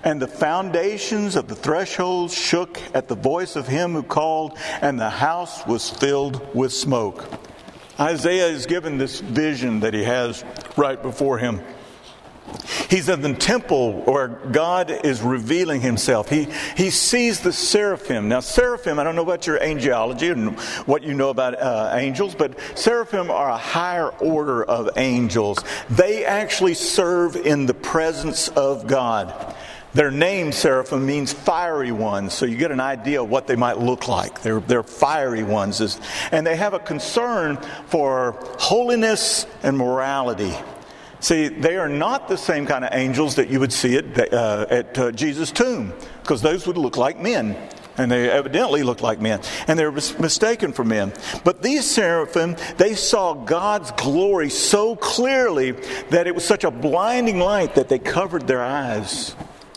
And 0.03 0.21
the 0.21 0.27
foundations 0.27 1.35
of 1.35 1.47
the 1.47 1.55
thresholds 1.55 2.33
shook 2.33 2.79
at 2.93 3.07
the 3.07 3.15
voice 3.15 3.55
of 3.55 3.67
him 3.67 3.93
who 3.93 4.03
called, 4.03 4.57
and 4.81 4.99
the 4.99 5.09
house 5.09 5.65
was 5.65 5.89
filled 5.89 6.55
with 6.55 6.71
smoke. 6.71 7.25
Isaiah 7.99 8.47
is 8.47 8.65
given 8.65 8.97
this 8.97 9.19
vision 9.19 9.81
that 9.81 9.93
he 9.93 10.03
has 10.03 10.43
right 10.77 11.01
before 11.01 11.37
him. 11.37 11.61
He's 12.89 13.09
in 13.09 13.21
the 13.21 13.33
temple 13.33 14.01
where 14.01 14.27
God 14.27 14.91
is 15.05 15.21
revealing 15.21 15.81
himself. 15.81 16.29
He, 16.29 16.47
he 16.75 16.89
sees 16.89 17.39
the 17.39 17.53
seraphim. 17.53 18.29
Now, 18.29 18.39
seraphim, 18.39 18.99
I 18.99 19.03
don't 19.03 19.15
know 19.15 19.23
about 19.23 19.47
your 19.47 19.59
angelology 19.59 20.31
and 20.31 20.59
what 20.87 21.03
you 21.03 21.13
know 21.13 21.29
about 21.29 21.59
uh, 21.59 21.91
angels, 21.93 22.35
but 22.35 22.57
seraphim 22.75 23.31
are 23.31 23.49
a 23.49 23.57
higher 23.57 24.09
order 24.09 24.63
of 24.63 24.89
angels. 24.97 25.59
They 25.89 26.25
actually 26.25 26.73
serve 26.73 27.35
in 27.35 27.65
the 27.65 27.73
presence 27.73 28.47
of 28.49 28.87
God. 28.87 29.55
Their 29.95 30.11
name, 30.11 30.51
seraphim, 30.51 31.05
means 31.05 31.31
fiery 31.31 31.93
ones, 31.93 32.33
so 32.33 32.45
you 32.45 32.57
get 32.57 32.69
an 32.69 32.81
idea 32.81 33.23
of 33.23 33.29
what 33.29 33.47
they 33.47 33.55
might 33.55 33.79
look 33.79 34.09
like. 34.09 34.41
They're, 34.41 34.59
they're 34.59 34.83
fiery 34.83 35.43
ones. 35.43 35.99
And 36.33 36.45
they 36.45 36.57
have 36.57 36.73
a 36.73 36.79
concern 36.79 37.57
for 37.87 38.33
holiness 38.59 39.47
and 39.63 39.77
morality. 39.77 40.53
See, 41.19 41.47
they 41.47 41.77
are 41.77 41.89
not 41.89 42.27
the 42.27 42.37
same 42.37 42.65
kind 42.65 42.85
of 42.85 42.91
angels 42.93 43.35
that 43.35 43.49
you 43.49 43.59
would 43.59 43.73
see 43.73 43.97
at, 43.97 44.33
uh, 44.33 44.65
at 44.69 44.97
uh, 44.97 45.11
Jesus' 45.11 45.51
tomb, 45.51 45.93
because 46.21 46.41
those 46.41 46.67
would 46.67 46.77
look 46.77 46.97
like 46.97 47.19
men. 47.19 47.55
And 47.97 48.11
they 48.11 48.29
evidently 48.29 48.83
looked 48.83 49.01
like 49.01 49.21
men. 49.21 49.39
And 49.67 49.79
they 49.79 49.85
were 49.85 49.91
mistaken 49.91 50.73
for 50.73 50.83
men. 50.83 51.13
But 51.45 51.61
these 51.61 51.89
seraphim, 51.89 52.57
they 52.75 52.93
saw 52.93 53.33
God's 53.33 53.91
glory 53.91 54.49
so 54.49 54.97
clearly 54.97 55.71
that 56.09 56.27
it 56.27 56.35
was 56.35 56.43
such 56.43 56.65
a 56.65 56.71
blinding 56.71 57.39
light 57.39 57.75
that 57.75 57.87
they 57.87 57.99
covered 57.99 58.47
their 58.47 58.61
eyes. 58.61 59.33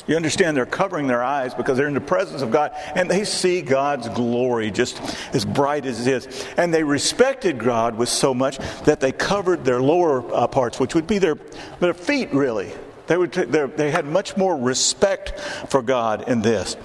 You 0.09 0.17
understand 0.17 0.57
they're 0.57 0.67
covering 0.67 1.07
their 1.07 1.23
eyes 1.23 1.55
because 1.55 1.77
they're 1.77 1.87
in 1.87 1.95
the 1.95 2.01
presence 2.01 2.41
of 2.41 2.51
God 2.51 2.73
and 2.97 3.11
they 3.11 3.25
see 3.25 3.61
God's 3.61 4.09
glory 4.09 4.71
just 4.71 5.01
as 5.35 5.45
bright 5.45 5.85
as 5.85 6.07
it 6.07 6.11
is. 6.11 6.47
And 6.57 6.73
they 6.73 6.83
respected 6.83 7.59
God 7.59 7.97
with 7.97 8.09
so 8.09 8.33
much 8.33 8.57
that 8.85 9.01
they 9.01 9.13
covered 9.13 9.67
their 9.67 9.83
lower 9.83 10.25
uh, 10.35 10.47
parts, 10.47 10.81
which 10.81 10.95
would 10.95 11.07
be 11.07 11.19
their, 11.19 11.37
their 11.79 11.93
feet, 11.93 12.33
really. 12.33 12.73
They, 13.07 13.19
would 13.19 13.35
t- 13.35 13.45
they 13.45 13.91
had 13.91 14.07
much 14.07 14.37
more 14.37 14.57
respect 14.57 15.39
for 15.69 15.83
God 15.83 16.27
in 16.27 16.41
this. 16.41 16.77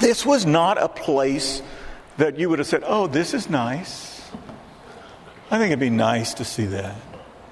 This 0.00 0.24
was 0.24 0.46
not 0.46 0.82
a 0.82 0.88
place 0.88 1.60
that 2.16 2.38
you 2.38 2.48
would 2.48 2.58
have 2.58 2.68
said, 2.68 2.82
oh, 2.86 3.06
this 3.06 3.34
is 3.34 3.50
nice. 3.50 4.22
I 5.50 5.58
think 5.58 5.66
it'd 5.68 5.78
be 5.78 5.90
nice 5.90 6.34
to 6.34 6.44
see 6.44 6.66
that. 6.66 6.96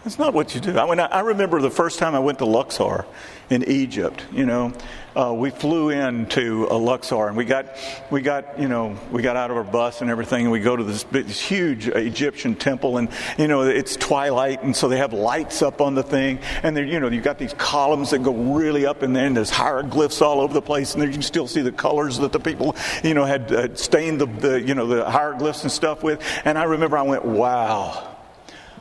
That's 0.04 0.18
not 0.18 0.32
what 0.32 0.54
you 0.54 0.60
do. 0.60 0.78
I 0.78 0.88
mean, 0.88 1.00
I 1.00 1.20
remember 1.20 1.60
the 1.60 1.70
first 1.70 1.98
time 1.98 2.14
I 2.14 2.20
went 2.20 2.38
to 2.38 2.46
Luxor 2.46 3.04
in 3.50 3.64
Egypt. 3.64 4.24
You 4.32 4.46
know, 4.46 4.72
uh, 5.16 5.32
we 5.32 5.50
flew 5.50 5.90
into 5.90 6.68
uh, 6.70 6.78
Luxor 6.78 7.28
and 7.28 7.36
we 7.36 7.44
got 7.44 7.66
we 8.10 8.20
got 8.20 8.58
you 8.60 8.68
know 8.68 8.96
we 9.10 9.22
got 9.22 9.36
out 9.36 9.50
of 9.50 9.56
our 9.56 9.64
bus 9.64 10.00
and 10.00 10.10
everything 10.10 10.42
and 10.42 10.52
we 10.52 10.60
go 10.60 10.76
to 10.76 10.84
this, 10.84 11.02
this 11.04 11.40
huge 11.40 11.88
Egyptian 11.88 12.54
temple 12.54 12.98
and 12.98 13.08
you 13.36 13.48
know 13.48 13.62
it's 13.62 13.96
twilight 13.96 14.62
and 14.62 14.76
so 14.76 14.88
they 14.88 14.98
have 14.98 15.12
lights 15.12 15.62
up 15.62 15.80
on 15.80 15.94
the 15.94 16.02
thing 16.02 16.38
and 16.62 16.76
there 16.76 16.84
you 16.84 17.00
know 17.00 17.08
you've 17.08 17.24
got 17.24 17.38
these 17.38 17.54
columns 17.54 18.10
that 18.10 18.22
go 18.22 18.32
really 18.32 18.86
up 18.86 19.02
in 19.02 19.12
there 19.12 19.26
and 19.26 19.36
there's 19.36 19.50
hieroglyphs 19.50 20.22
all 20.22 20.40
over 20.40 20.54
the 20.54 20.62
place 20.62 20.92
and 20.92 21.02
there 21.02 21.08
you 21.08 21.14
can 21.14 21.22
still 21.22 21.48
see 21.48 21.62
the 21.62 21.72
colors 21.72 22.18
that 22.18 22.30
the 22.30 22.40
people 22.40 22.76
you 23.02 23.14
know 23.14 23.24
had 23.24 23.50
uh, 23.50 23.74
stained 23.74 24.20
the, 24.20 24.26
the 24.26 24.60
you 24.60 24.74
know 24.74 24.86
the 24.86 25.10
hieroglyphs 25.10 25.62
and 25.62 25.72
stuff 25.72 26.04
with 26.04 26.22
and 26.44 26.56
I 26.56 26.64
remember 26.64 26.96
I 26.96 27.02
went 27.02 27.24
wow 27.24 28.16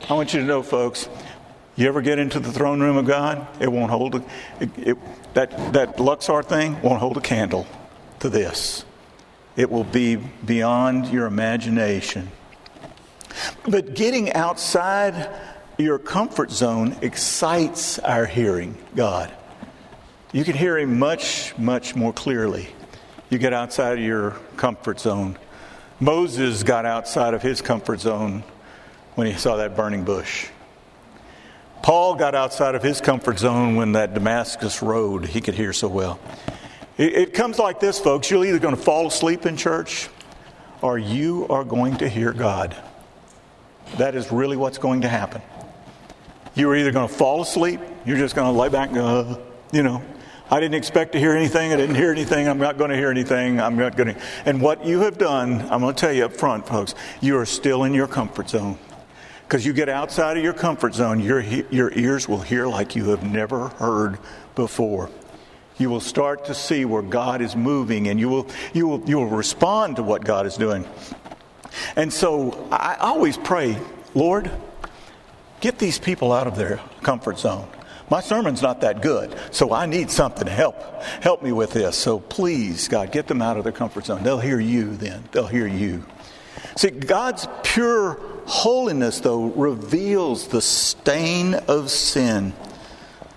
I 0.08 0.14
want 0.14 0.32
you 0.32 0.40
to 0.40 0.46
know, 0.46 0.62
folks, 0.62 1.08
you 1.78 1.88
ever 1.88 2.02
get 2.02 2.18
into 2.18 2.40
the 2.40 2.52
throne 2.52 2.80
room 2.80 2.96
of 2.96 3.06
God, 3.06 3.46
it 3.60 3.70
won't 3.70 3.90
hold 3.90 4.16
a, 4.16 4.24
it, 4.60 4.70
it, 4.78 4.98
that 5.34 5.72
that 5.72 6.00
Luxor 6.00 6.42
thing 6.42 6.80
won't 6.82 7.00
hold 7.00 7.16
a 7.16 7.20
candle 7.20 7.66
to 8.20 8.28
this. 8.28 8.84
It 9.56 9.70
will 9.70 9.84
be 9.84 10.16
beyond 10.16 11.06
your 11.06 11.26
imagination. 11.26 12.30
But 13.68 13.94
getting 13.94 14.32
outside 14.32 15.30
your 15.78 15.98
comfort 15.98 16.50
zone 16.50 16.96
excites 17.02 17.98
our 18.00 18.26
hearing 18.26 18.76
God. 18.96 19.32
You 20.32 20.44
can 20.44 20.54
hear 20.54 20.76
Him 20.78 20.98
much, 20.98 21.56
much 21.56 21.94
more 21.94 22.12
clearly. 22.12 22.68
You 23.30 23.38
get 23.38 23.52
outside 23.52 23.98
of 23.98 24.04
your 24.04 24.32
comfort 24.56 25.00
zone. 25.00 25.38
Moses 26.00 26.62
got 26.62 26.86
outside 26.86 27.34
of 27.34 27.42
his 27.42 27.60
comfort 27.60 28.00
zone 28.00 28.44
when 29.16 29.26
he 29.26 29.34
saw 29.34 29.56
that 29.56 29.76
burning 29.76 30.04
bush. 30.04 30.48
Paul 31.82 32.14
got 32.16 32.34
outside 32.34 32.74
of 32.74 32.82
his 32.82 33.00
comfort 33.00 33.38
zone 33.38 33.76
when 33.76 33.92
that 33.92 34.14
Damascus 34.14 34.82
road 34.82 35.26
he 35.26 35.40
could 35.40 35.54
hear 35.54 35.72
so 35.72 35.88
well. 35.88 36.20
It, 36.96 37.12
it 37.14 37.34
comes 37.34 37.58
like 37.58 37.80
this, 37.80 37.98
folks. 37.98 38.30
You're 38.30 38.44
either 38.44 38.58
going 38.58 38.76
to 38.76 38.82
fall 38.82 39.06
asleep 39.06 39.46
in 39.46 39.56
church 39.56 40.08
or 40.82 40.98
you 40.98 41.46
are 41.48 41.64
going 41.64 41.96
to 41.98 42.08
hear 42.08 42.32
God. 42.32 42.76
That 43.96 44.14
is 44.14 44.30
really 44.30 44.56
what's 44.56 44.78
going 44.78 45.02
to 45.02 45.08
happen. 45.08 45.40
You're 46.54 46.76
either 46.76 46.92
going 46.92 47.08
to 47.08 47.14
fall 47.14 47.42
asleep, 47.42 47.80
you're 48.04 48.18
just 48.18 48.34
going 48.34 48.52
to 48.52 48.58
lay 48.58 48.68
back 48.68 48.88
and 48.88 48.96
go, 48.96 49.06
uh, 49.06 49.38
you 49.72 49.82
know, 49.82 50.02
I 50.50 50.60
didn't 50.60 50.76
expect 50.76 51.12
to 51.12 51.18
hear 51.18 51.32
anything. 51.32 51.72
I 51.72 51.76
didn't 51.76 51.96
hear 51.96 52.10
anything. 52.10 52.48
I'm 52.48 52.58
not 52.58 52.78
going 52.78 52.90
to 52.90 52.96
hear 52.96 53.10
anything. 53.10 53.60
I'm 53.60 53.76
not 53.76 53.96
going 53.96 54.14
to. 54.14 54.20
And 54.46 54.62
what 54.62 54.84
you 54.84 55.00
have 55.00 55.18
done, 55.18 55.60
I'm 55.70 55.80
going 55.80 55.94
to 55.94 56.00
tell 56.00 56.12
you 56.12 56.24
up 56.24 56.32
front, 56.32 56.66
folks, 56.66 56.94
you 57.20 57.36
are 57.36 57.44
still 57.44 57.84
in 57.84 57.92
your 57.92 58.08
comfort 58.08 58.48
zone. 58.48 58.78
Because 59.48 59.64
you 59.64 59.72
get 59.72 59.88
outside 59.88 60.36
of 60.36 60.44
your 60.44 60.52
comfort 60.52 60.94
zone, 60.94 61.20
your, 61.20 61.40
your 61.40 61.90
ears 61.94 62.28
will 62.28 62.42
hear 62.42 62.66
like 62.66 62.94
you 62.94 63.08
have 63.08 63.22
never 63.22 63.68
heard 63.68 64.18
before. 64.54 65.08
You 65.78 65.88
will 65.88 66.00
start 66.00 66.44
to 66.46 66.54
see 66.54 66.84
where 66.84 67.00
God 67.00 67.40
is 67.40 67.56
moving 67.56 68.08
and 68.08 68.20
you 68.20 68.28
will, 68.28 68.46
you 68.74 68.86
will, 68.86 69.08
you 69.08 69.16
will 69.16 69.28
respond 69.28 69.96
to 69.96 70.02
what 70.02 70.22
God 70.22 70.44
is 70.44 70.58
doing. 70.58 70.86
And 71.96 72.12
so 72.12 72.68
I 72.70 72.96
always 72.96 73.38
pray, 73.38 73.78
Lord, 74.14 74.50
get 75.60 75.78
these 75.78 75.98
people 75.98 76.30
out 76.30 76.46
of 76.46 76.54
their 76.54 76.78
comfort 77.02 77.38
zone. 77.38 77.68
My 78.10 78.20
sermon's 78.20 78.60
not 78.60 78.82
that 78.82 79.00
good, 79.00 79.34
so 79.50 79.72
I 79.72 79.86
need 79.86 80.10
something 80.10 80.44
to 80.44 80.52
help 80.52 81.02
help 81.22 81.42
me 81.42 81.52
with 81.52 81.72
this. 81.72 81.96
So 81.96 82.20
please, 82.20 82.86
God, 82.88 83.12
get 83.12 83.28
them 83.28 83.40
out 83.40 83.56
of 83.56 83.64
their 83.64 83.72
comfort 83.72 84.04
zone. 84.04 84.22
They'll 84.22 84.40
hear 84.40 84.60
you 84.60 84.94
then. 84.94 85.24
They'll 85.32 85.46
hear 85.46 85.66
you. 85.66 86.04
See, 86.76 86.90
God's 86.90 87.48
pure 87.62 88.20
Holiness, 88.48 89.20
though, 89.20 89.44
reveals 89.44 90.48
the 90.48 90.62
stain 90.62 91.52
of 91.52 91.90
sin. 91.90 92.54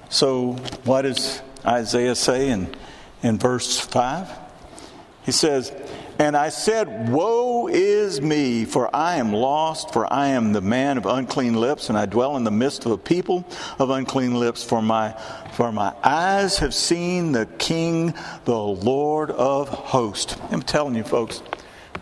So, 0.08 0.54
what 0.86 1.02
does 1.02 1.42
Isaiah 1.66 2.16
say 2.16 2.50
in, 2.50 2.74
in 3.22 3.38
verse 3.38 3.78
5? 3.78 4.30
He 5.24 5.34
says, 5.34 5.70
And 6.18 6.38
I 6.38 6.48
said, 6.48 7.10
Woe 7.10 7.68
is 7.68 8.22
me, 8.22 8.64
for 8.64 8.94
I 8.96 9.18
am 9.18 9.34
lost, 9.34 9.92
for 9.92 10.12
I 10.12 10.30
am 10.30 10.54
the 10.54 10.62
man 10.62 10.98
of 10.98 11.06
unclean 11.06 11.56
lips, 11.56 11.90
and 11.90 11.98
I 11.98 12.06
dwell 12.06 12.38
in 12.38 12.46
the 12.46 12.50
midst 12.50 12.86
of 12.86 12.94
a 12.94 12.98
people 12.98 13.46
of 13.80 13.90
unclean 13.90 14.36
lips, 14.36 14.64
for 14.64 14.82
my, 14.82 15.12
for 15.56 15.74
my 15.74 15.94
eyes 16.06 16.60
have 16.60 16.74
seen 16.74 17.34
the 17.34 17.48
King, 17.58 18.14
the 18.46 18.58
Lord 18.58 19.30
of 19.30 19.68
hosts. 19.68 20.38
I'm 20.52 20.62
telling 20.62 20.96
you, 20.96 21.04
folks, 21.04 21.44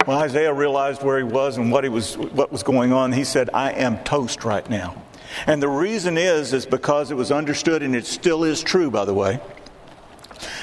when 0.05 0.17
Isaiah 0.17 0.53
realized 0.53 1.03
where 1.03 1.17
he 1.17 1.23
was 1.23 1.57
and 1.57 1.71
what, 1.71 1.83
he 1.83 1.89
was, 1.89 2.17
what 2.17 2.51
was 2.51 2.63
going 2.63 2.93
on, 2.93 3.11
he 3.11 3.23
said, 3.23 3.49
I 3.53 3.71
am 3.73 4.03
toast 4.03 4.43
right 4.43 4.67
now. 4.69 5.01
And 5.45 5.61
the 5.61 5.69
reason 5.69 6.17
is, 6.17 6.53
is 6.53 6.65
because 6.65 7.11
it 7.11 7.15
was 7.15 7.31
understood, 7.31 7.83
and 7.83 7.95
it 7.95 8.05
still 8.05 8.43
is 8.43 8.63
true, 8.63 8.89
by 8.89 9.05
the 9.05 9.13
way, 9.13 9.39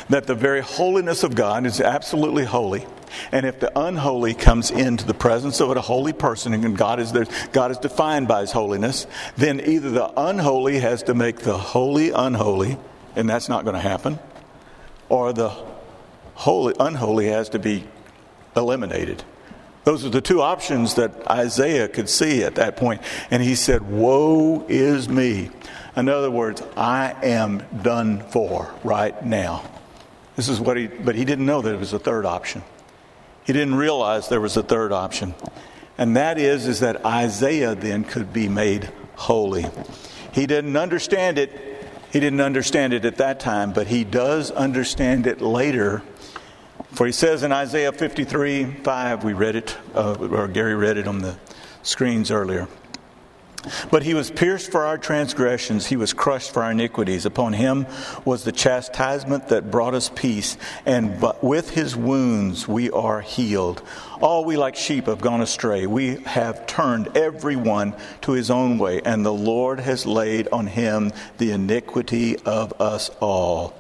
that 0.09 0.27
the 0.27 0.35
very 0.35 0.61
holiness 0.61 1.23
of 1.23 1.35
God 1.35 1.67
is 1.67 1.81
absolutely 1.81 2.45
holy. 2.45 2.87
And 3.31 3.47
if 3.47 3.61
the 3.61 3.79
unholy 3.79 4.35
comes 4.35 4.71
into 4.71 5.07
the 5.07 5.15
presence 5.15 5.61
of 5.61 5.71
a 5.71 5.81
holy 5.81 6.13
person, 6.13 6.53
and 6.53 6.77
God 6.77 6.99
is 6.99 7.13
there, 7.13 7.27
God 7.53 7.71
is 7.71 7.79
defined 7.79 8.29
by 8.29 8.41
his 8.41 8.53
holiness, 8.53 9.07
then 9.37 9.61
either 9.61 9.91
the 9.91 10.13
unholy 10.21 10.81
has 10.81 11.05
to 11.05 11.15
make 11.15 11.39
the 11.41 11.57
holy 11.57 12.11
unholy, 12.11 12.79
and 13.15 13.29
that's 13.29 13.49
not 13.49 13.65
going 13.65 13.75
to 13.75 13.81
happen, 13.81 14.19
or 15.09 15.33
the 15.33 15.51
holy 16.35 16.75
unholy 16.81 17.29
has 17.29 17.51
to 17.51 17.59
be 17.59 17.85
eliminated. 18.57 19.23
Those 19.85 20.05
are 20.05 20.11
the 20.11 20.21
two 20.21 20.43
options 20.43 20.95
that 20.95 21.31
Isaiah 21.31 21.87
could 21.87 22.09
see 22.09 22.43
at 22.43 22.57
that 22.57 22.77
point. 22.77 23.03
And 23.31 23.43
he 23.43 23.55
said, 23.55 23.89
Woe 23.89 24.65
is 24.69 25.09
me. 25.09 25.51
In 25.97 26.09
other 26.09 26.31
words, 26.31 26.63
I 26.77 27.15
am 27.23 27.63
done 27.83 28.21
for 28.31 28.75
right 28.83 29.25
now. 29.25 29.63
This 30.35 30.49
is 30.49 30.61
what 30.61 30.77
he, 30.77 30.89
but 30.89 31.15
he 31.15 31.25
didn't 31.25 31.47
know 31.47 31.63
that 31.63 31.73
it 31.73 31.79
was 31.79 31.93
a 31.93 31.99
third 31.99 32.27
option. 32.27 32.65
He 33.45 33.53
didn't 33.53 33.77
realize 33.77 34.29
there 34.29 34.41
was 34.41 34.57
a 34.57 34.63
third 34.63 34.93
option. 34.93 35.35
And 35.97 36.17
that 36.17 36.37
is, 36.37 36.67
is 36.67 36.81
that 36.81 37.07
Isaiah 37.07 37.75
then 37.75 38.05
could 38.05 38.33
be 38.33 38.49
made 38.49 38.91
holy. 39.15 39.67
He 40.33 40.47
didn't 40.47 40.77
understand 40.77 41.39
it. 41.39 41.53
He 42.13 42.21
didn't 42.21 42.41
understand 42.41 42.93
it 42.93 43.05
at 43.05 43.19
that 43.19 43.41
time, 43.41 43.73
but 43.73 43.87
he 43.87 44.05
does 44.05 44.51
understand 44.51 45.27
it 45.27 45.41
later 45.41 46.03
for 46.93 47.07
he 47.07 47.13
says 47.13 47.43
in 47.43 47.53
Isaiah 47.53 47.93
53 47.93 48.65
5, 48.65 49.25
we 49.25 49.33
read 49.33 49.57
it, 49.57 49.77
uh, 49.95 50.15
or 50.15 50.49
Gary 50.49 50.75
read 50.75 50.97
it 50.97 51.07
on 51.07 51.19
the 51.19 51.37
screens 51.83 52.31
earlier. 52.31 52.69
But 53.91 54.05
he 54.05 54.15
was 54.15 54.31
pierced 54.31 54.71
for 54.71 54.85
our 54.85 54.99
transgressions, 54.99 55.87
he 55.87 55.97
was 55.97 56.13
crushed 56.13 56.53
for 56.53 56.63
our 56.63 56.71
iniquities. 56.71 57.27
Upon 57.27 57.53
him 57.53 57.87
was 58.25 58.45
the 58.45 58.53
chastisement 58.53 59.49
that 59.49 59.71
brought 59.71 59.95
us 59.95 60.11
peace, 60.15 60.57
and 60.85 61.23
with 61.43 61.71
his 61.71 61.97
wounds 61.97 62.69
we 62.69 62.91
are 62.91 63.21
healed. 63.21 63.83
All 64.21 64.45
we 64.45 64.57
like 64.57 64.77
sheep 64.77 65.07
have 65.07 65.21
gone 65.21 65.41
astray. 65.41 65.87
We 65.87 66.17
have 66.25 66.67
turned 66.67 67.17
every 67.17 67.57
one 67.57 67.95
to 68.23 68.33
his 68.33 68.51
own 68.51 68.79
way, 68.79 69.01
and 69.05 69.25
the 69.25 69.33
Lord 69.33 69.81
has 69.81 70.07
laid 70.07 70.49
on 70.49 70.67
him 70.67 71.13
the 71.39 71.51
iniquity 71.51 72.37
of 72.45 72.81
us 72.81 73.11
all. 73.21 73.75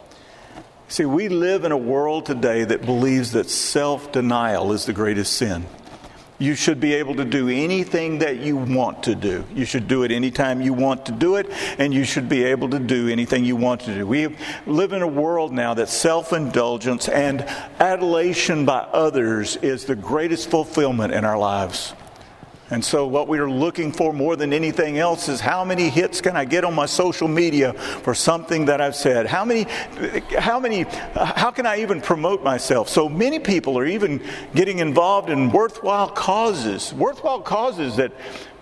See, 0.88 1.04
we 1.04 1.28
live 1.28 1.64
in 1.64 1.72
a 1.72 1.76
world 1.76 2.26
today 2.26 2.62
that 2.62 2.86
believes 2.86 3.32
that 3.32 3.50
self 3.50 4.12
denial 4.12 4.72
is 4.72 4.86
the 4.86 4.92
greatest 4.92 5.32
sin. 5.32 5.66
You 6.38 6.54
should 6.54 6.80
be 6.80 6.94
able 6.94 7.16
to 7.16 7.24
do 7.24 7.48
anything 7.48 8.18
that 8.18 8.38
you 8.38 8.56
want 8.56 9.02
to 9.04 9.14
do. 9.14 9.44
You 9.52 9.64
should 9.64 9.88
do 9.88 10.04
it 10.04 10.12
anytime 10.12 10.60
you 10.60 10.74
want 10.74 11.06
to 11.06 11.12
do 11.12 11.36
it, 11.36 11.50
and 11.78 11.92
you 11.92 12.04
should 12.04 12.28
be 12.28 12.44
able 12.44 12.68
to 12.68 12.78
do 12.78 13.08
anything 13.08 13.44
you 13.44 13.56
want 13.56 13.80
to 13.82 13.94
do. 13.94 14.06
We 14.06 14.36
live 14.66 14.92
in 14.92 15.02
a 15.02 15.08
world 15.08 15.52
now 15.52 15.74
that 15.74 15.88
self 15.88 16.32
indulgence 16.32 17.08
and 17.08 17.40
adulation 17.80 18.64
by 18.64 18.78
others 18.78 19.56
is 19.56 19.86
the 19.86 19.96
greatest 19.96 20.50
fulfillment 20.50 21.12
in 21.12 21.24
our 21.24 21.38
lives. 21.38 21.94
And 22.68 22.84
so, 22.84 23.06
what 23.06 23.28
we 23.28 23.38
are 23.38 23.48
looking 23.48 23.92
for 23.92 24.12
more 24.12 24.34
than 24.34 24.52
anything 24.52 24.98
else 24.98 25.28
is 25.28 25.40
how 25.40 25.64
many 25.64 25.88
hits 25.88 26.20
can 26.20 26.36
I 26.36 26.44
get 26.44 26.64
on 26.64 26.74
my 26.74 26.86
social 26.86 27.28
media 27.28 27.72
for 27.74 28.12
something 28.12 28.64
that 28.64 28.80
I've 28.80 28.96
said? 28.96 29.26
How 29.26 29.44
many, 29.44 29.66
how 30.36 30.58
many, 30.58 30.82
how 31.14 31.52
can 31.52 31.64
I 31.64 31.80
even 31.80 32.00
promote 32.00 32.42
myself? 32.42 32.88
So 32.88 33.08
many 33.08 33.38
people 33.38 33.78
are 33.78 33.86
even 33.86 34.20
getting 34.56 34.80
involved 34.80 35.30
in 35.30 35.50
worthwhile 35.50 36.08
causes, 36.08 36.92
worthwhile 36.92 37.40
causes 37.40 37.94
that 37.96 38.10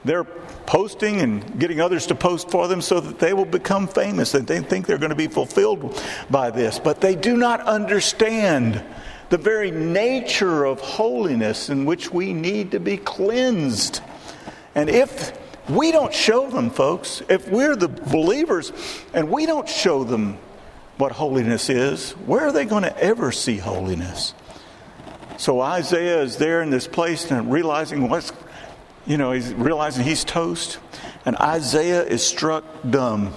they're 0.05 0.25
posting 0.25 1.23
and 1.23 1.59
getting 1.59 1.81
others 1.81 2.07
to 2.09 2.15
post 2.15 2.51
for 2.51 2.69
them 2.69 2.83
so 2.83 3.01
that 3.01 3.19
they 3.19 3.33
will 3.33 3.47
become 3.47 3.89
famous, 3.89 4.33
that 4.33 4.47
they 4.47 4.61
think 4.61 4.87
they're 4.87 4.99
going 4.99 5.11
to 5.11 5.17
be 5.17 5.29
fulfilled 5.29 6.03
by 6.31 6.51
this. 6.51 6.79
But 6.79 7.01
they 7.01 7.17
do 7.17 7.39
not 7.39 7.63
understand 7.63 8.85
the 9.35 9.39
very 9.39 9.73
nature 9.73 10.65
of 10.65 10.79
holiness 10.79 11.69
in 11.69 11.85
which 11.85 12.13
we 12.13 12.33
need 12.33 12.71
to 12.71 12.79
be 12.79 12.97
cleansed. 12.97 14.01
And 14.77 14.89
if 14.89 15.37
we 15.69 15.91
don't 15.91 16.15
show 16.15 16.49
them, 16.49 16.71
folks, 16.71 17.21
if 17.29 17.49
we're 17.49 17.75
the 17.75 17.89
believers 17.89 18.71
and 19.13 19.29
we 19.29 19.45
don't 19.45 19.69
show 19.69 20.05
them 20.05 20.39
what 20.99 21.11
holiness 21.11 21.69
is, 21.69 22.13
where 22.13 22.43
are 22.43 22.53
they 22.53 22.65
going 22.65 22.85
to 22.85 22.97
ever 22.97 23.33
see 23.33 23.57
holiness? 23.57 24.35
So 25.37 25.61
Isaiah 25.61 26.23
is 26.23 26.37
there 26.37 26.63
in 26.63 26.71
this 26.71 26.87
place 26.87 27.29
and 27.29 27.51
realizing 27.51 28.09
what's, 28.09 28.33
you 29.05 29.17
know, 29.17 29.33
he's 29.33 29.53
realizing 29.53 30.05
he's 30.05 30.23
toast. 30.23 30.79
And 31.25 31.35
Isaiah 31.39 32.05
is 32.05 32.25
struck 32.25 32.65
dumb. 32.89 33.35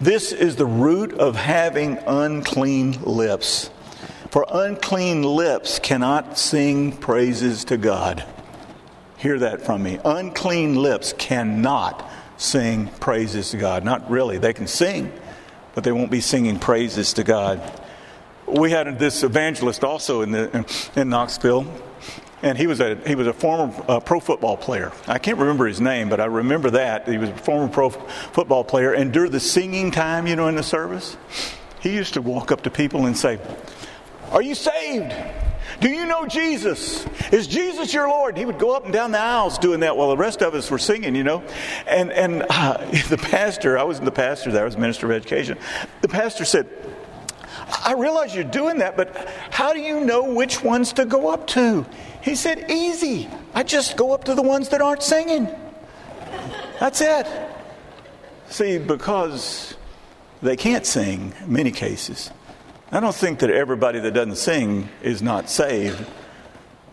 This 0.00 0.32
is 0.32 0.56
the 0.56 0.66
root 0.66 1.12
of 1.12 1.36
having 1.36 1.98
unclean 1.98 3.00
lips. 3.02 3.70
For 4.34 4.44
unclean 4.50 5.22
lips 5.22 5.78
cannot 5.78 6.36
sing 6.36 6.90
praises 6.90 7.64
to 7.66 7.76
God. 7.76 8.24
Hear 9.16 9.38
that 9.38 9.62
from 9.62 9.84
me. 9.84 10.00
Unclean 10.04 10.74
lips 10.74 11.12
cannot 11.12 12.10
sing 12.36 12.88
praises 12.98 13.50
to 13.50 13.58
God. 13.58 13.84
Not 13.84 14.10
really. 14.10 14.38
They 14.38 14.52
can 14.52 14.66
sing, 14.66 15.12
but 15.76 15.84
they 15.84 15.92
won't 15.92 16.10
be 16.10 16.20
singing 16.20 16.58
praises 16.58 17.12
to 17.12 17.22
God. 17.22 17.80
We 18.48 18.72
had 18.72 18.98
this 18.98 19.22
evangelist 19.22 19.84
also 19.84 20.22
in, 20.22 20.32
the, 20.32 20.90
in 20.96 21.10
Knoxville, 21.10 21.72
and 22.42 22.58
he 22.58 22.66
was 22.66 22.80
a 22.80 22.96
he 23.06 23.14
was 23.14 23.28
a 23.28 23.32
former 23.32 23.72
uh, 23.86 24.00
pro 24.00 24.18
football 24.18 24.56
player. 24.56 24.90
I 25.06 25.20
can't 25.20 25.38
remember 25.38 25.68
his 25.68 25.80
name, 25.80 26.08
but 26.08 26.18
I 26.18 26.24
remember 26.24 26.70
that 26.70 27.08
he 27.08 27.18
was 27.18 27.28
a 27.28 27.36
former 27.36 27.68
pro 27.68 27.90
football 27.90 28.64
player. 28.64 28.94
And 28.94 29.12
during 29.12 29.30
the 29.30 29.38
singing 29.38 29.92
time, 29.92 30.26
you 30.26 30.34
know, 30.34 30.48
in 30.48 30.56
the 30.56 30.64
service, 30.64 31.16
he 31.78 31.94
used 31.94 32.14
to 32.14 32.22
walk 32.22 32.50
up 32.50 32.62
to 32.62 32.70
people 32.70 33.06
and 33.06 33.16
say, 33.16 33.38
are 34.30 34.42
you 34.42 34.54
saved? 34.54 35.14
Do 35.80 35.88
you 35.88 36.06
know 36.06 36.26
Jesus? 36.26 37.06
Is 37.32 37.46
Jesus 37.46 37.92
your 37.92 38.08
Lord? 38.08 38.36
He 38.36 38.44
would 38.44 38.58
go 38.58 38.74
up 38.74 38.84
and 38.84 38.92
down 38.92 39.12
the 39.12 39.18
aisles 39.18 39.58
doing 39.58 39.80
that 39.80 39.96
while 39.96 40.10
the 40.10 40.16
rest 40.16 40.42
of 40.42 40.54
us 40.54 40.70
were 40.70 40.78
singing, 40.78 41.14
you 41.14 41.24
know. 41.24 41.42
And 41.86 42.12
and 42.12 42.44
uh, 42.50 42.78
the 43.08 43.18
pastor, 43.18 43.78
I 43.78 43.82
wasn't 43.82 44.06
the 44.06 44.12
pastor 44.12 44.52
there, 44.52 44.62
I 44.62 44.66
was 44.66 44.76
minister 44.76 45.06
of 45.06 45.12
education. 45.12 45.58
The 46.00 46.08
pastor 46.08 46.44
said, 46.44 46.68
I 47.84 47.94
realize 47.94 48.34
you're 48.34 48.44
doing 48.44 48.78
that, 48.78 48.96
but 48.96 49.28
how 49.50 49.72
do 49.72 49.80
you 49.80 50.00
know 50.00 50.32
which 50.32 50.62
ones 50.62 50.92
to 50.94 51.04
go 51.04 51.28
up 51.28 51.46
to? 51.48 51.86
He 52.22 52.34
said, 52.34 52.70
Easy. 52.70 53.28
I 53.54 53.62
just 53.62 53.96
go 53.96 54.12
up 54.12 54.24
to 54.24 54.34
the 54.34 54.42
ones 54.42 54.70
that 54.70 54.80
aren't 54.80 55.02
singing. 55.02 55.48
That's 56.80 57.00
it. 57.00 57.26
See, 58.48 58.78
because 58.78 59.74
they 60.42 60.56
can't 60.56 60.84
sing 60.84 61.32
in 61.40 61.52
many 61.52 61.70
cases. 61.70 62.30
I 62.94 63.00
don't 63.00 63.12
think 63.12 63.40
that 63.40 63.50
everybody 63.50 63.98
that 63.98 64.14
doesn't 64.14 64.36
sing 64.36 64.88
is 65.02 65.20
not 65.20 65.50
saved, 65.50 66.06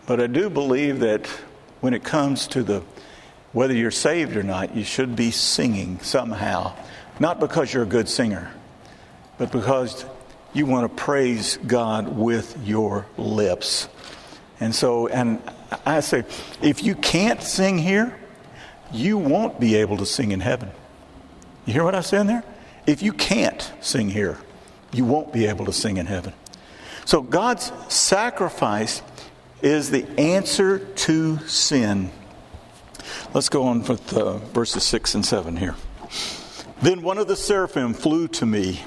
but 0.04 0.20
I 0.20 0.26
do 0.26 0.50
believe 0.50 0.98
that 0.98 1.28
when 1.80 1.94
it 1.94 2.02
comes 2.02 2.48
to 2.48 2.64
the 2.64 2.82
whether 3.52 3.72
you're 3.72 3.92
saved 3.92 4.36
or 4.36 4.42
not, 4.42 4.74
you 4.74 4.82
should 4.82 5.14
be 5.14 5.30
singing 5.30 6.00
somehow. 6.00 6.74
Not 7.20 7.38
because 7.38 7.72
you're 7.72 7.84
a 7.84 7.86
good 7.86 8.08
singer, 8.08 8.50
but 9.38 9.52
because 9.52 10.04
you 10.52 10.66
want 10.66 10.90
to 10.90 11.02
praise 11.04 11.56
God 11.58 12.16
with 12.16 12.58
your 12.66 13.06
lips. 13.16 13.88
And 14.58 14.74
so, 14.74 15.06
and 15.06 15.40
I 15.86 16.00
say, 16.00 16.24
if 16.60 16.82
you 16.82 16.96
can't 16.96 17.40
sing 17.40 17.78
here, 17.78 18.18
you 18.92 19.18
won't 19.18 19.60
be 19.60 19.76
able 19.76 19.98
to 19.98 20.06
sing 20.06 20.32
in 20.32 20.40
heaven. 20.40 20.72
You 21.64 21.74
hear 21.74 21.84
what 21.84 21.94
I'm 21.94 22.02
saying 22.02 22.26
there? 22.26 22.42
If 22.88 23.02
you 23.02 23.12
can't 23.12 23.72
sing 23.80 24.10
here, 24.10 24.36
you 24.92 25.04
won't 25.04 25.32
be 25.32 25.46
able 25.46 25.64
to 25.66 25.72
sing 25.72 25.96
in 25.96 26.06
heaven. 26.06 26.32
So 27.04 27.22
God's 27.22 27.72
sacrifice 27.88 29.02
is 29.62 29.90
the 29.90 30.06
answer 30.18 30.78
to 30.78 31.38
sin. 31.46 32.10
Let's 33.34 33.48
go 33.48 33.64
on 33.64 33.82
with 33.84 34.12
uh, 34.12 34.38
verses 34.38 34.84
6 34.84 35.14
and 35.14 35.26
7 35.26 35.56
here. 35.56 35.74
Then 36.82 37.02
one 37.02 37.18
of 37.18 37.28
the 37.28 37.36
seraphim 37.36 37.94
flew 37.94 38.28
to 38.28 38.46
me, 38.46 38.82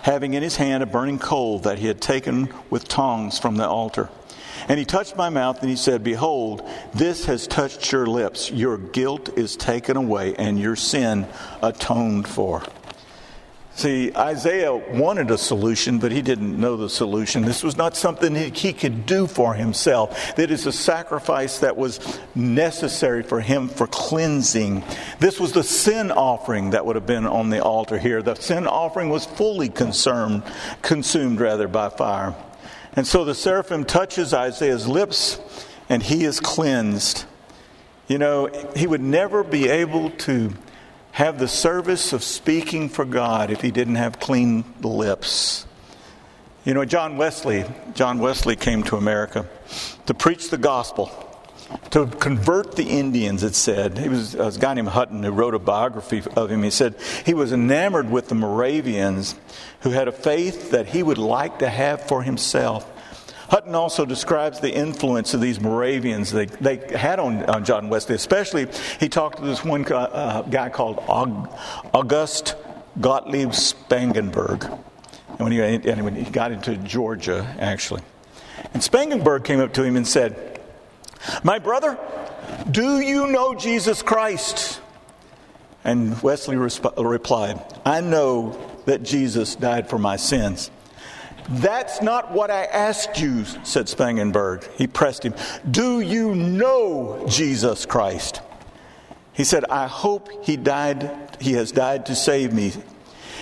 having 0.00 0.34
in 0.34 0.42
his 0.42 0.56
hand 0.56 0.82
a 0.82 0.86
burning 0.86 1.18
coal 1.18 1.60
that 1.60 1.78
he 1.78 1.86
had 1.86 2.00
taken 2.00 2.52
with 2.68 2.88
tongs 2.88 3.38
from 3.38 3.56
the 3.56 3.66
altar. 3.66 4.10
And 4.68 4.78
he 4.78 4.84
touched 4.84 5.16
my 5.16 5.30
mouth 5.30 5.60
and 5.60 5.70
he 5.70 5.76
said, 5.76 6.02
Behold, 6.02 6.68
this 6.94 7.26
has 7.26 7.46
touched 7.46 7.92
your 7.92 8.06
lips. 8.06 8.50
Your 8.50 8.76
guilt 8.76 9.38
is 9.38 9.56
taken 9.56 9.96
away 9.96 10.34
and 10.34 10.58
your 10.58 10.74
sin 10.76 11.26
atoned 11.62 12.26
for. 12.26 12.64
See, 13.78 14.10
Isaiah 14.16 14.74
wanted 14.74 15.30
a 15.30 15.38
solution, 15.38 16.00
but 16.00 16.10
he 16.10 16.20
didn't 16.20 16.60
know 16.60 16.76
the 16.76 16.90
solution. 16.90 17.42
This 17.44 17.62
was 17.62 17.76
not 17.76 17.96
something 17.96 18.34
he 18.34 18.72
could 18.72 19.06
do 19.06 19.28
for 19.28 19.54
himself. 19.54 20.36
It 20.36 20.50
is 20.50 20.66
a 20.66 20.72
sacrifice 20.72 21.60
that 21.60 21.76
was 21.76 22.18
necessary 22.34 23.22
for 23.22 23.40
him 23.40 23.68
for 23.68 23.86
cleansing. 23.86 24.82
This 25.20 25.38
was 25.38 25.52
the 25.52 25.62
sin 25.62 26.10
offering 26.10 26.70
that 26.70 26.86
would 26.86 26.96
have 26.96 27.06
been 27.06 27.24
on 27.24 27.50
the 27.50 27.62
altar 27.62 27.98
here. 27.98 28.20
The 28.20 28.34
sin 28.34 28.66
offering 28.66 29.10
was 29.10 29.26
fully 29.26 29.68
consumed, 29.68 30.42
consumed 30.82 31.38
rather 31.38 31.68
by 31.68 31.88
fire. 31.88 32.34
And 32.94 33.06
so 33.06 33.24
the 33.24 33.32
seraphim 33.32 33.84
touches 33.84 34.34
Isaiah's 34.34 34.88
lips 34.88 35.40
and 35.88 36.02
he 36.02 36.24
is 36.24 36.40
cleansed. 36.40 37.26
You 38.08 38.18
know, 38.18 38.50
he 38.74 38.88
would 38.88 39.02
never 39.02 39.44
be 39.44 39.68
able 39.68 40.10
to 40.10 40.52
have 41.18 41.40
the 41.40 41.48
service 41.48 42.12
of 42.12 42.22
speaking 42.22 42.88
for 42.88 43.04
God 43.04 43.50
if 43.50 43.60
he 43.60 43.72
didn't 43.72 43.96
have 43.96 44.20
clean 44.20 44.64
lips. 44.82 45.66
You 46.64 46.74
know, 46.74 46.84
John 46.84 47.16
Wesley, 47.16 47.64
John 47.94 48.20
Wesley 48.20 48.54
came 48.54 48.84
to 48.84 48.94
America 48.94 49.44
to 50.06 50.14
preach 50.14 50.50
the 50.50 50.58
gospel, 50.58 51.10
to 51.90 52.06
convert 52.06 52.76
the 52.76 52.84
Indians, 52.84 53.42
it 53.42 53.56
said. 53.56 53.98
He 53.98 54.08
was, 54.08 54.36
uh, 54.36 54.44
was 54.44 54.58
a 54.58 54.60
guy 54.60 54.74
named 54.74 54.90
Hutton 54.90 55.24
who 55.24 55.32
wrote 55.32 55.56
a 55.56 55.58
biography 55.58 56.22
of 56.36 56.52
him. 56.52 56.62
He 56.62 56.70
said 56.70 56.94
he 57.26 57.34
was 57.34 57.52
enamored 57.52 58.08
with 58.12 58.28
the 58.28 58.36
Moravians 58.36 59.34
who 59.80 59.90
had 59.90 60.06
a 60.06 60.12
faith 60.12 60.70
that 60.70 60.86
he 60.86 61.02
would 61.02 61.18
like 61.18 61.58
to 61.58 61.68
have 61.68 62.06
for 62.06 62.22
himself. 62.22 62.88
Hutton 63.48 63.74
also 63.74 64.04
describes 64.04 64.60
the 64.60 64.72
influence 64.72 65.32
of 65.34 65.40
these 65.40 65.60
Moravians 65.60 66.30
they, 66.30 66.46
they 66.46 66.76
had 66.96 67.18
on, 67.18 67.44
on 67.44 67.64
John 67.64 67.88
Wesley. 67.88 68.14
Especially, 68.14 68.68
he 69.00 69.08
talked 69.08 69.38
to 69.38 69.44
this 69.44 69.64
one 69.64 69.90
uh, 69.90 70.42
guy 70.42 70.68
called 70.68 71.02
August 71.08 72.56
Gottlieb 73.00 73.50
Spangenberg. 73.50 74.64
And 74.64 75.38
when, 75.38 75.52
he, 75.52 75.60
and 75.60 76.04
when 76.04 76.14
he 76.14 76.30
got 76.30 76.52
into 76.52 76.76
Georgia, 76.76 77.54
actually. 77.58 78.02
And 78.74 78.82
Spangenberg 78.82 79.44
came 79.44 79.60
up 79.60 79.72
to 79.74 79.84
him 79.84 79.96
and 79.96 80.06
said, 80.06 80.60
My 81.42 81.58
brother, 81.58 81.98
do 82.70 83.00
you 83.00 83.28
know 83.28 83.54
Jesus 83.54 84.02
Christ? 84.02 84.80
And 85.84 86.20
Wesley 86.22 86.56
resp- 86.56 86.92
replied, 87.02 87.62
I 87.84 88.00
know 88.00 88.58
that 88.84 89.02
Jesus 89.02 89.54
died 89.54 89.88
for 89.88 89.98
my 89.98 90.16
sins. 90.16 90.70
That's 91.48 92.02
not 92.02 92.32
what 92.32 92.50
I 92.50 92.64
asked 92.64 93.20
you, 93.20 93.44
said 93.64 93.86
Spangenberg. 93.86 94.68
He 94.74 94.86
pressed 94.86 95.24
him. 95.24 95.34
Do 95.70 96.00
you 96.00 96.34
know 96.34 97.24
Jesus 97.28 97.86
Christ? 97.86 98.42
He 99.32 99.44
said, 99.44 99.64
I 99.66 99.86
hope 99.86 100.44
he 100.44 100.56
died, 100.56 101.36
he 101.40 101.52
has 101.52 101.72
died 101.72 102.06
to 102.06 102.14
save 102.14 102.52
me. 102.52 102.72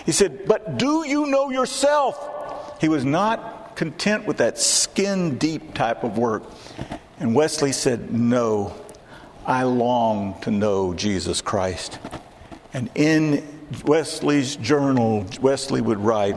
He 0.04 0.12
said, 0.12 0.46
But 0.46 0.78
do 0.78 1.06
you 1.06 1.26
know 1.26 1.50
yourself? 1.50 2.80
He 2.80 2.88
was 2.88 3.04
not 3.04 3.76
content 3.76 4.26
with 4.26 4.36
that 4.36 4.58
skin 4.58 5.38
deep 5.38 5.74
type 5.74 6.04
of 6.04 6.18
work. 6.18 6.44
And 7.18 7.34
Wesley 7.34 7.72
said, 7.72 8.12
No, 8.12 8.74
I 9.46 9.62
long 9.62 10.40
to 10.42 10.50
know 10.50 10.94
Jesus 10.94 11.40
Christ. 11.40 11.98
And 12.72 12.90
in 12.94 13.55
Wesley's 13.84 14.56
journal, 14.56 15.26
Wesley 15.40 15.80
would 15.80 15.98
write, 15.98 16.36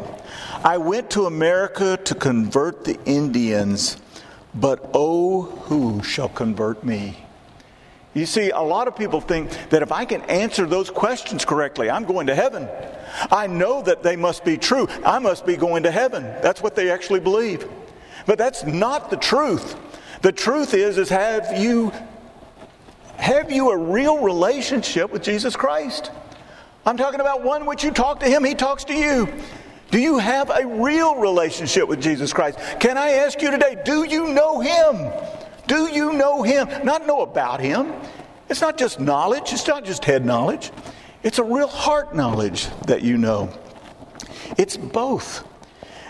I 0.63 0.77
went 0.77 1.11
to 1.11 1.25
America 1.25 1.97
to 2.05 2.15
convert 2.15 2.83
the 2.83 2.99
Indians, 3.05 3.97
but 4.53 4.89
oh, 4.93 5.43
who 5.43 6.01
shall 6.03 6.29
convert 6.29 6.83
me? 6.83 7.17
You 8.13 8.25
see, 8.25 8.49
a 8.49 8.59
lot 8.59 8.87
of 8.87 8.95
people 8.95 9.21
think 9.21 9.51
that 9.69 9.83
if 9.83 9.91
I 9.91 10.05
can 10.05 10.21
answer 10.23 10.65
those 10.65 10.89
questions 10.89 11.45
correctly, 11.45 11.89
I'm 11.89 12.05
going 12.05 12.27
to 12.27 12.35
heaven. 12.35 12.67
I 13.31 13.47
know 13.47 13.81
that 13.83 14.01
they 14.01 14.15
must 14.15 14.43
be 14.43 14.57
true. 14.57 14.87
I 15.05 15.19
must 15.19 15.45
be 15.45 15.55
going 15.55 15.83
to 15.83 15.91
heaven. 15.91 16.23
That's 16.41 16.61
what 16.61 16.75
they 16.75 16.89
actually 16.89 17.19
believe. 17.19 17.67
But 18.25 18.37
that's 18.37 18.63
not 18.63 19.11
the 19.11 19.17
truth. 19.17 19.75
The 20.21 20.31
truth 20.31 20.73
is 20.73 20.97
is 20.97 21.09
have 21.09 21.57
you 21.57 21.93
have 23.17 23.51
you 23.51 23.69
a 23.69 23.77
real 23.77 24.19
relationship 24.19 25.11
with 25.11 25.21
Jesus 25.21 25.55
Christ? 25.55 26.11
I'm 26.85 26.97
talking 26.97 27.19
about 27.19 27.43
one 27.43 27.65
which 27.65 27.83
you 27.83 27.91
talk 27.91 28.19
to 28.21 28.25
him, 28.25 28.43
he 28.43 28.55
talks 28.55 28.83
to 28.85 28.93
you. 28.93 29.27
Do 29.91 29.99
you 29.99 30.19
have 30.19 30.51
a 30.51 30.65
real 30.65 31.15
relationship 31.15 31.87
with 31.87 32.01
Jesus 32.01 32.31
Christ? 32.31 32.59
Can 32.79 32.97
I 32.97 33.11
ask 33.11 33.41
you 33.41 33.49
today, 33.49 33.81
do 33.83 34.03
you 34.03 34.27
know 34.27 34.59
Him? 34.59 35.11
Do 35.67 35.87
you 35.87 36.13
know 36.13 36.43
Him? 36.43 36.67
Not 36.85 37.07
know 37.07 37.21
about 37.21 37.59
Him. 37.59 37.93
It's 38.49 38.61
not 38.61 38.77
just 38.77 38.99
knowledge, 38.99 39.51
it's 39.51 39.67
not 39.67 39.85
just 39.85 40.05
head 40.05 40.25
knowledge, 40.25 40.71
it's 41.23 41.39
a 41.39 41.43
real 41.43 41.67
heart 41.67 42.15
knowledge 42.15 42.67
that 42.85 43.01
you 43.01 43.17
know. 43.17 43.51
It's 44.57 44.77
both. 44.77 45.45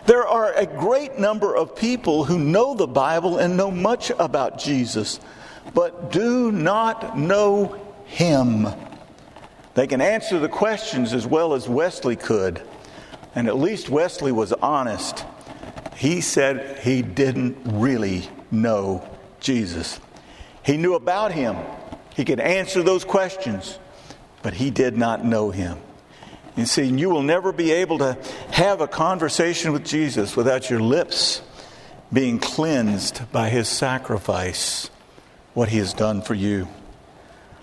There 0.05 0.27
are 0.27 0.53
a 0.53 0.65
great 0.65 1.19
number 1.19 1.55
of 1.55 1.75
people 1.75 2.25
who 2.25 2.39
know 2.39 2.73
the 2.73 2.87
Bible 2.87 3.37
and 3.37 3.55
know 3.55 3.71
much 3.71 4.11
about 4.11 4.59
Jesus, 4.59 5.19
but 5.73 6.11
do 6.11 6.51
not 6.51 7.17
know 7.17 7.79
Him. 8.05 8.67
They 9.79 9.87
can 9.87 10.01
answer 10.01 10.39
the 10.39 10.49
questions 10.49 11.13
as 11.13 11.25
well 11.25 11.53
as 11.53 11.69
Wesley 11.69 12.17
could. 12.17 12.61
And 13.33 13.47
at 13.47 13.57
least 13.57 13.87
Wesley 13.87 14.33
was 14.33 14.51
honest. 14.51 15.23
He 15.95 16.19
said 16.19 16.79
he 16.79 17.01
didn't 17.01 17.55
really 17.63 18.27
know 18.51 19.09
Jesus. 19.39 20.01
He 20.65 20.75
knew 20.75 20.95
about 20.95 21.31
him, 21.31 21.55
he 22.13 22.25
could 22.25 22.41
answer 22.41 22.83
those 22.83 23.05
questions, 23.05 23.79
but 24.41 24.53
he 24.53 24.69
did 24.69 24.97
not 24.97 25.23
know 25.23 25.49
him. 25.49 25.77
You 26.57 26.65
see, 26.65 26.83
you 26.83 27.09
will 27.09 27.23
never 27.23 27.53
be 27.53 27.71
able 27.71 27.99
to 27.99 28.17
have 28.51 28.81
a 28.81 28.87
conversation 28.87 29.71
with 29.71 29.85
Jesus 29.85 30.35
without 30.35 30.69
your 30.69 30.81
lips 30.81 31.41
being 32.11 32.37
cleansed 32.37 33.31
by 33.31 33.47
his 33.47 33.69
sacrifice, 33.69 34.89
what 35.53 35.69
he 35.69 35.77
has 35.77 35.93
done 35.93 36.21
for 36.21 36.33
you. 36.33 36.67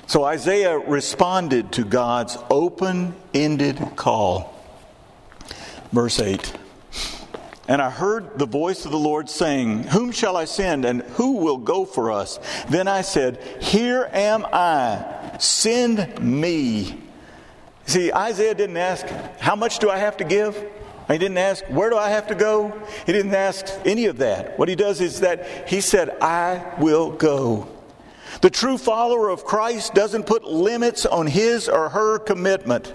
So 0.09 0.23
Isaiah 0.23 0.79
responded 0.79 1.73
to 1.73 1.85
God's 1.85 2.39
open 2.49 3.15
ended 3.35 3.97
call. 3.97 4.55
Verse 5.91 6.21
8 6.21 6.53
And 7.67 7.83
I 7.83 7.91
heard 7.91 8.39
the 8.39 8.47
voice 8.47 8.85
of 8.85 8.93
the 8.93 8.99
Lord 8.99 9.29
saying, 9.29 9.85
Whom 9.85 10.13
shall 10.13 10.37
I 10.37 10.45
send, 10.45 10.85
and 10.85 11.03
who 11.03 11.39
will 11.39 11.59
go 11.59 11.85
for 11.85 12.13
us? 12.13 12.39
Then 12.69 12.87
I 12.87 13.01
said, 13.01 13.43
Here 13.61 14.09
am 14.13 14.47
I, 14.53 15.39
send 15.41 16.21
me. 16.21 17.03
See, 17.87 18.13
Isaiah 18.13 18.55
didn't 18.55 18.77
ask, 18.77 19.07
How 19.41 19.57
much 19.57 19.81
do 19.81 19.91
I 19.91 19.99
have 19.99 20.19
to 20.19 20.25
give? 20.25 20.57
He 21.09 21.19
didn't 21.19 21.39
ask, 21.39 21.65
Where 21.65 21.91
do 21.91 21.97
I 21.97 22.11
have 22.11 22.29
to 22.29 22.37
go? 22.37 22.81
He 23.07 23.13
didn't 23.13 23.35
ask 23.35 23.67
any 23.85 24.07
of 24.07 24.19
that. 24.19 24.57
What 24.57 24.69
he 24.69 24.77
does 24.77 25.01
is 25.01 25.21
that 25.21 25.69
he 25.69 25.81
said, 25.81 26.11
I 26.21 26.75
will 26.79 27.11
go. 27.11 27.76
The 28.47 28.51
true 28.51 28.79
follower 28.79 29.29
of 29.29 29.45
Christ 29.45 29.93
doesn't 29.93 30.25
put 30.25 30.45
limits 30.45 31.05
on 31.05 31.27
his 31.27 31.69
or 31.69 31.89
her 31.89 32.21
commitment. 32.21 32.95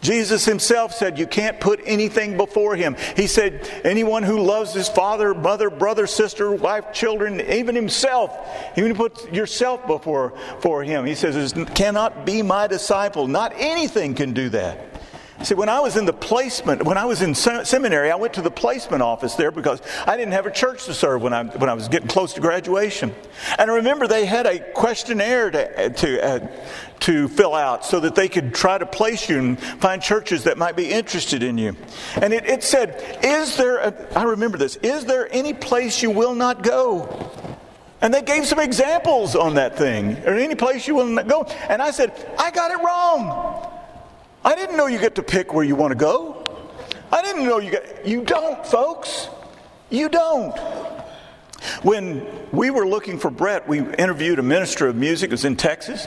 Jesus 0.00 0.44
himself 0.44 0.92
said, 0.92 1.18
You 1.18 1.26
can't 1.26 1.58
put 1.58 1.80
anything 1.84 2.36
before 2.36 2.76
him. 2.76 2.94
He 3.16 3.26
said, 3.26 3.68
Anyone 3.82 4.22
who 4.22 4.38
loves 4.38 4.72
his 4.72 4.88
father, 4.88 5.34
mother, 5.34 5.70
brother, 5.70 6.06
sister, 6.06 6.52
wife, 6.52 6.92
children, 6.92 7.40
even 7.40 7.74
himself, 7.74 8.30
even 8.78 8.94
put 8.94 9.32
yourself 9.32 9.84
before 9.88 10.34
for 10.60 10.84
him. 10.84 11.04
He 11.04 11.16
says, 11.16 11.52
Cannot 11.74 12.24
be 12.24 12.40
my 12.40 12.68
disciple. 12.68 13.26
Not 13.26 13.52
anything 13.56 14.14
can 14.14 14.32
do 14.34 14.50
that. 14.50 14.89
See, 15.42 15.54
when 15.54 15.70
I 15.70 15.80
was 15.80 15.96
in 15.96 16.04
the 16.04 16.12
placement, 16.12 16.82
when 16.82 16.98
I 16.98 17.06
was 17.06 17.22
in 17.22 17.34
seminary, 17.34 18.10
I 18.10 18.16
went 18.16 18.34
to 18.34 18.42
the 18.42 18.50
placement 18.50 19.02
office 19.02 19.36
there 19.36 19.50
because 19.50 19.80
I 20.06 20.18
didn't 20.18 20.32
have 20.32 20.44
a 20.44 20.50
church 20.50 20.84
to 20.84 20.92
serve 20.92 21.22
when 21.22 21.32
I, 21.32 21.44
when 21.44 21.70
I 21.70 21.72
was 21.72 21.88
getting 21.88 22.08
close 22.08 22.34
to 22.34 22.42
graduation. 22.42 23.14
And 23.58 23.70
I 23.70 23.76
remember 23.76 24.06
they 24.06 24.26
had 24.26 24.44
a 24.44 24.58
questionnaire 24.74 25.50
to, 25.50 25.90
to, 25.90 26.24
uh, 26.24 26.48
to 27.00 27.28
fill 27.28 27.54
out 27.54 27.86
so 27.86 28.00
that 28.00 28.14
they 28.14 28.28
could 28.28 28.54
try 28.54 28.76
to 28.76 28.84
place 28.84 29.30
you 29.30 29.38
and 29.38 29.58
find 29.58 30.02
churches 30.02 30.44
that 30.44 30.58
might 30.58 30.76
be 30.76 30.90
interested 30.90 31.42
in 31.42 31.56
you. 31.56 31.74
And 32.20 32.34
it, 32.34 32.44
it 32.44 32.62
said, 32.62 33.18
Is 33.24 33.56
there, 33.56 33.78
a, 33.78 34.06
I 34.14 34.24
remember 34.24 34.58
this, 34.58 34.76
is 34.76 35.06
there 35.06 35.26
any 35.32 35.54
place 35.54 36.02
you 36.02 36.10
will 36.10 36.34
not 36.34 36.62
go? 36.62 37.30
And 38.02 38.12
they 38.12 38.22
gave 38.22 38.46
some 38.46 38.60
examples 38.60 39.34
on 39.34 39.54
that 39.54 39.78
thing, 39.78 40.18
or 40.26 40.34
any 40.34 40.54
place 40.54 40.86
you 40.86 40.94
will 40.94 41.06
not 41.06 41.28
go. 41.28 41.44
And 41.44 41.80
I 41.80 41.92
said, 41.92 42.12
I 42.38 42.50
got 42.50 42.72
it 42.72 42.84
wrong. 42.84 43.79
I 44.44 44.54
didn't 44.54 44.76
know 44.76 44.86
you 44.86 44.98
get 44.98 45.16
to 45.16 45.22
pick 45.22 45.52
where 45.52 45.64
you 45.64 45.76
want 45.76 45.92
to 45.92 45.98
go. 45.98 46.44
I 47.12 47.22
didn't 47.22 47.44
know 47.44 47.58
you 47.58 47.70
get. 47.70 48.06
You 48.06 48.24
don't, 48.24 48.64
folks. 48.66 49.28
You 49.90 50.08
don't. 50.08 50.56
When 51.82 52.26
we 52.52 52.70
were 52.70 52.86
looking 52.86 53.18
for 53.18 53.30
Brett, 53.30 53.68
we 53.68 53.80
interviewed 53.80 54.38
a 54.38 54.42
minister 54.42 54.88
of 54.88 54.96
music. 54.96 55.28
It 55.28 55.32
was 55.32 55.44
in 55.44 55.56
Texas. 55.56 56.06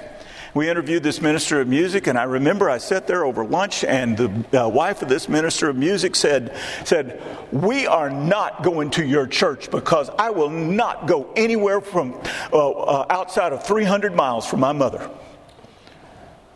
We 0.56 0.70
interviewed 0.70 1.02
this 1.02 1.20
minister 1.20 1.62
of 1.62 1.68
music, 1.68 2.06
and 2.06 2.18
I 2.18 2.24
remember 2.24 2.70
I 2.70 2.78
sat 2.78 3.08
there 3.08 3.26
over 3.26 3.44
lunch, 3.44 3.84
and 3.84 4.16
the 4.16 4.64
uh, 4.66 4.70
wife 4.70 5.02
of 5.02 5.10
this 5.10 5.28
minister 5.28 5.68
of 5.68 5.76
music 5.76 6.16
said, 6.16 6.56
said, 6.86 7.22
We 7.52 7.88
are 7.88 8.12
not 8.12 8.62
going 8.62 8.92
to 8.92 9.06
your 9.06 9.26
church 9.26 9.72
because 9.72 10.12
I 10.20 10.30
will 10.30 10.52
not 10.52 11.08
go 11.08 11.32
anywhere 11.36 11.82
from 11.82 12.14
uh, 12.52 12.70
uh, 12.70 13.06
outside 13.10 13.52
of 13.52 13.66
300 13.66 14.14
miles 14.14 14.46
from 14.46 14.60
my 14.60 14.74
mother. 14.74 15.10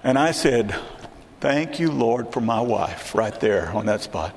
And 0.03 0.17
I 0.17 0.31
said, 0.31 0.75
Thank 1.39 1.79
you, 1.79 1.91
Lord, 1.91 2.33
for 2.33 2.41
my 2.41 2.61
wife 2.61 3.13
right 3.13 3.37
there 3.39 3.69
on 3.69 3.85
that 3.85 4.01
spot. 4.01 4.35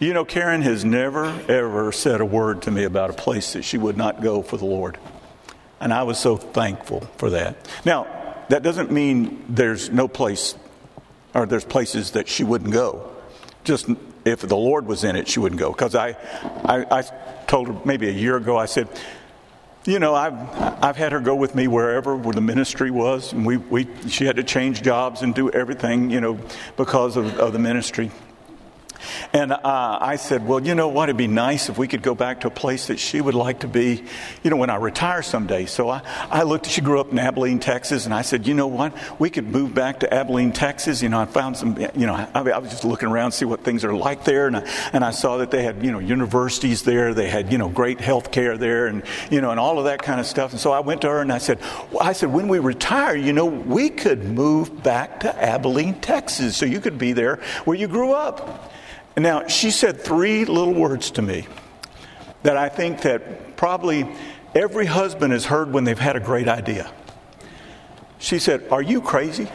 You 0.00 0.12
know, 0.12 0.24
Karen 0.24 0.62
has 0.62 0.84
never, 0.84 1.26
ever 1.48 1.92
said 1.92 2.20
a 2.20 2.24
word 2.24 2.62
to 2.62 2.72
me 2.72 2.82
about 2.82 3.10
a 3.10 3.12
place 3.12 3.52
that 3.52 3.62
she 3.62 3.78
would 3.78 3.96
not 3.96 4.20
go 4.20 4.42
for 4.42 4.56
the 4.56 4.64
Lord. 4.64 4.98
And 5.80 5.92
I 5.92 6.02
was 6.02 6.18
so 6.18 6.36
thankful 6.36 7.00
for 7.16 7.30
that. 7.30 7.56
Now, 7.84 8.08
that 8.48 8.64
doesn't 8.64 8.90
mean 8.90 9.44
there's 9.48 9.90
no 9.90 10.08
place 10.08 10.56
or 11.32 11.46
there's 11.46 11.64
places 11.64 12.10
that 12.12 12.28
she 12.28 12.42
wouldn't 12.42 12.72
go. 12.72 13.08
Just 13.62 13.88
if 14.24 14.40
the 14.40 14.56
Lord 14.56 14.86
was 14.86 15.04
in 15.04 15.14
it, 15.14 15.28
she 15.28 15.38
wouldn't 15.38 15.60
go. 15.60 15.70
Because 15.70 15.94
I, 15.94 16.16
I, 16.64 16.84
I 16.90 17.02
told 17.46 17.68
her 17.68 17.80
maybe 17.84 18.08
a 18.08 18.12
year 18.12 18.36
ago, 18.36 18.56
I 18.56 18.66
said, 18.66 18.88
you 19.84 19.98
know, 19.98 20.14
I've, 20.14 20.34
I've 20.82 20.96
had 20.96 21.12
her 21.12 21.20
go 21.20 21.34
with 21.34 21.54
me 21.54 21.66
wherever 21.66 22.16
where 22.16 22.32
the 22.32 22.40
ministry 22.40 22.90
was. 22.90 23.32
And 23.32 23.44
we, 23.44 23.56
we, 23.56 23.88
she 24.08 24.24
had 24.24 24.36
to 24.36 24.44
change 24.44 24.82
jobs 24.82 25.22
and 25.22 25.34
do 25.34 25.50
everything, 25.50 26.10
you 26.10 26.20
know, 26.20 26.38
because 26.76 27.16
of, 27.16 27.38
of 27.38 27.52
the 27.52 27.58
ministry. 27.58 28.10
And 29.32 29.52
uh, 29.52 29.98
I 30.00 30.16
said, 30.16 30.46
Well, 30.46 30.60
you 30.60 30.74
know 30.74 30.88
what? 30.88 31.08
It'd 31.08 31.16
be 31.16 31.26
nice 31.26 31.68
if 31.68 31.78
we 31.78 31.88
could 31.88 32.02
go 32.02 32.14
back 32.14 32.40
to 32.40 32.48
a 32.48 32.50
place 32.50 32.86
that 32.88 32.98
she 32.98 33.20
would 33.20 33.34
like 33.34 33.60
to 33.60 33.68
be, 33.68 34.04
you 34.42 34.50
know, 34.50 34.56
when 34.56 34.70
I 34.70 34.76
retire 34.76 35.22
someday. 35.22 35.66
So 35.66 35.88
I, 35.88 36.02
I 36.30 36.42
looked, 36.42 36.66
she 36.66 36.80
grew 36.80 37.00
up 37.00 37.12
in 37.12 37.18
Abilene, 37.18 37.60
Texas, 37.60 38.04
and 38.04 38.14
I 38.14 38.22
said, 38.22 38.46
You 38.46 38.54
know 38.54 38.66
what? 38.66 38.96
We 39.20 39.30
could 39.30 39.46
move 39.46 39.74
back 39.74 40.00
to 40.00 40.12
Abilene, 40.12 40.52
Texas. 40.52 41.02
You 41.02 41.08
know, 41.08 41.20
I 41.20 41.26
found 41.26 41.56
some, 41.56 41.78
you 41.94 42.06
know, 42.06 42.14
I, 42.14 42.28
I 42.34 42.58
was 42.58 42.70
just 42.70 42.84
looking 42.84 43.08
around, 43.08 43.32
to 43.32 43.36
see 43.36 43.44
what 43.44 43.64
things 43.64 43.84
are 43.84 43.94
like 43.94 44.24
there. 44.24 44.46
And 44.46 44.56
I, 44.56 44.90
and 44.92 45.04
I 45.04 45.10
saw 45.10 45.38
that 45.38 45.50
they 45.50 45.62
had, 45.62 45.84
you 45.84 45.92
know, 45.92 45.98
universities 45.98 46.82
there. 46.82 47.14
They 47.14 47.28
had, 47.28 47.52
you 47.52 47.58
know, 47.58 47.68
great 47.68 48.00
health 48.00 48.30
care 48.30 48.56
there 48.56 48.86
and, 48.86 49.02
you 49.30 49.40
know, 49.40 49.50
and 49.50 49.60
all 49.60 49.78
of 49.78 49.84
that 49.86 50.02
kind 50.02 50.20
of 50.20 50.26
stuff. 50.26 50.52
And 50.52 50.60
so 50.60 50.72
I 50.72 50.80
went 50.80 51.02
to 51.02 51.08
her 51.08 51.20
and 51.20 51.32
I 51.32 51.38
said, 51.38 51.60
well, 51.90 52.02
I 52.02 52.12
said, 52.12 52.32
when 52.32 52.48
we 52.48 52.58
retire, 52.58 53.16
you 53.16 53.32
know, 53.32 53.46
we 53.46 53.88
could 53.90 54.24
move 54.24 54.82
back 54.82 55.20
to 55.20 55.42
Abilene, 55.42 56.00
Texas. 56.00 56.56
So 56.56 56.66
you 56.66 56.80
could 56.80 56.98
be 56.98 57.12
there 57.12 57.36
where 57.64 57.76
you 57.76 57.88
grew 57.88 58.12
up. 58.12 58.71
Now, 59.16 59.46
she 59.46 59.70
said 59.70 60.00
three 60.00 60.44
little 60.44 60.72
words 60.72 61.10
to 61.12 61.22
me 61.22 61.46
that 62.42 62.56
I 62.56 62.68
think 62.68 63.02
that 63.02 63.56
probably 63.56 64.08
every 64.54 64.86
husband 64.86 65.32
has 65.32 65.44
heard 65.44 65.72
when 65.72 65.84
they've 65.84 65.98
had 65.98 66.16
a 66.16 66.20
great 66.20 66.48
idea. 66.48 66.90
She 68.18 68.38
said, 68.38 68.66
Are 68.70 68.82
you 68.82 69.00
crazy? 69.00 69.48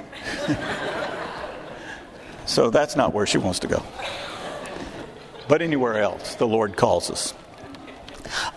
so 2.46 2.70
that's 2.70 2.96
not 2.96 3.14
where 3.14 3.26
she 3.26 3.38
wants 3.38 3.60
to 3.60 3.68
go. 3.68 3.84
But 5.48 5.62
anywhere 5.62 6.00
else, 6.00 6.36
the 6.36 6.48
Lord 6.48 6.76
calls 6.76 7.10
us. 7.10 7.34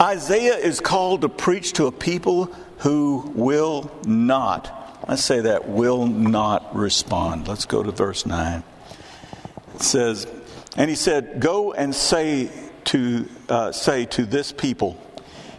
Isaiah 0.00 0.56
is 0.56 0.80
called 0.80 1.20
to 1.22 1.28
preach 1.28 1.74
to 1.74 1.86
a 1.86 1.92
people 1.92 2.46
who 2.78 3.32
will 3.34 3.90
not, 4.04 5.04
let's 5.08 5.22
say 5.22 5.40
that, 5.42 5.68
will 5.68 6.06
not 6.06 6.74
respond. 6.74 7.46
Let's 7.46 7.66
go 7.66 7.82
to 7.82 7.92
verse 7.92 8.26
9. 8.26 8.64
It 9.74 9.82
says, 9.82 10.26
and 10.76 10.88
he 10.88 10.96
said, 10.96 11.40
Go 11.40 11.72
and 11.72 11.94
say 11.94 12.50
to, 12.84 13.28
uh, 13.48 13.72
say 13.72 14.06
to 14.06 14.24
this 14.24 14.52
people, 14.52 15.00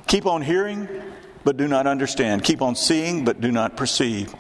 Keep 0.08 0.26
on 0.26 0.42
hearing, 0.42 0.88
but 1.44 1.58
do 1.58 1.68
not 1.68 1.88
understand. 1.88 2.44
Keep 2.44 2.62
on 2.62 2.76
seeing, 2.76 3.26
but 3.26 3.42
do 3.42 3.52
not 3.52 3.78
perceive. 3.78 4.34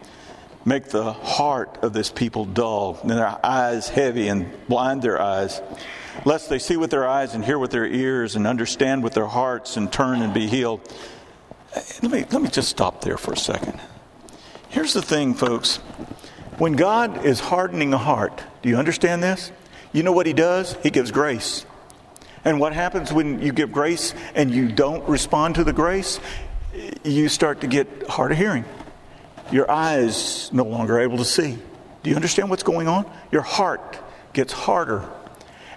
Make 0.66 0.90
the 0.90 1.14
heart 1.14 1.80
of 1.82 1.94
this 1.94 2.12
people 2.12 2.46
dull, 2.46 3.00
and 3.02 3.10
their 3.10 3.46
eyes 3.46 3.90
heavy, 3.90 4.28
and 4.28 4.52
blind 4.68 5.02
their 5.02 5.20
eyes, 5.20 5.62
lest 6.26 6.50
they 6.50 6.60
see 6.60 6.78
with 6.78 6.92
their 6.92 7.08
eyes 7.08 7.34
and 7.34 7.44
hear 7.44 7.58
with 7.58 7.72
their 7.72 7.86
ears 7.86 8.36
and 8.36 8.46
understand 8.46 9.04
with 9.04 9.14
their 9.14 9.26
hearts 9.26 9.78
and 9.78 9.92
turn 9.92 10.22
and 10.22 10.34
be 10.34 10.48
healed. 10.48 10.82
Let 12.02 12.12
me, 12.12 12.26
let 12.32 12.42
me 12.42 12.50
just 12.50 12.70
stop 12.70 13.02
there 13.02 13.18
for 13.18 13.34
a 13.34 13.38
second. 13.38 13.80
Here's 14.70 14.94
the 14.94 15.02
thing, 15.02 15.34
folks. 15.34 15.78
When 16.58 16.74
God 16.74 17.26
is 17.26 17.40
hardening 17.40 17.94
a 17.94 17.98
heart, 17.98 18.44
do 18.62 18.70
you 18.70 18.78
understand 18.78 19.24
this? 19.24 19.52
You 19.94 20.04
know 20.04 20.12
what 20.12 20.26
he 20.26 20.34
does? 20.34 20.76
He 20.84 20.90
gives 20.90 21.12
grace. 21.12 21.66
And 22.44 22.60
what 22.60 22.74
happens 22.74 23.14
when 23.14 23.42
you 23.42 23.52
give 23.52 23.72
grace 23.72 24.14
and 24.34 24.52
you 24.52 24.72
don't 24.72 25.08
respond 25.08 25.56
to 25.56 25.64
the 25.64 25.74
grace? 25.74 26.20
You 27.04 27.30
start 27.30 27.62
to 27.62 27.68
get 27.68 28.08
hard 28.08 28.32
of 28.32 28.38
hearing. 28.38 28.66
Your 29.52 29.70
eyes 29.70 30.52
no 30.54 30.64
longer 30.64 31.00
able 31.00 31.18
to 31.18 31.26
see. 31.26 31.58
Do 32.04 32.10
you 32.10 32.16
understand 32.16 32.50
what's 32.50 32.64
going 32.64 32.88
on? 32.88 33.10
Your 33.32 33.42
heart 33.42 34.00
gets 34.34 34.54
harder. 34.54 35.08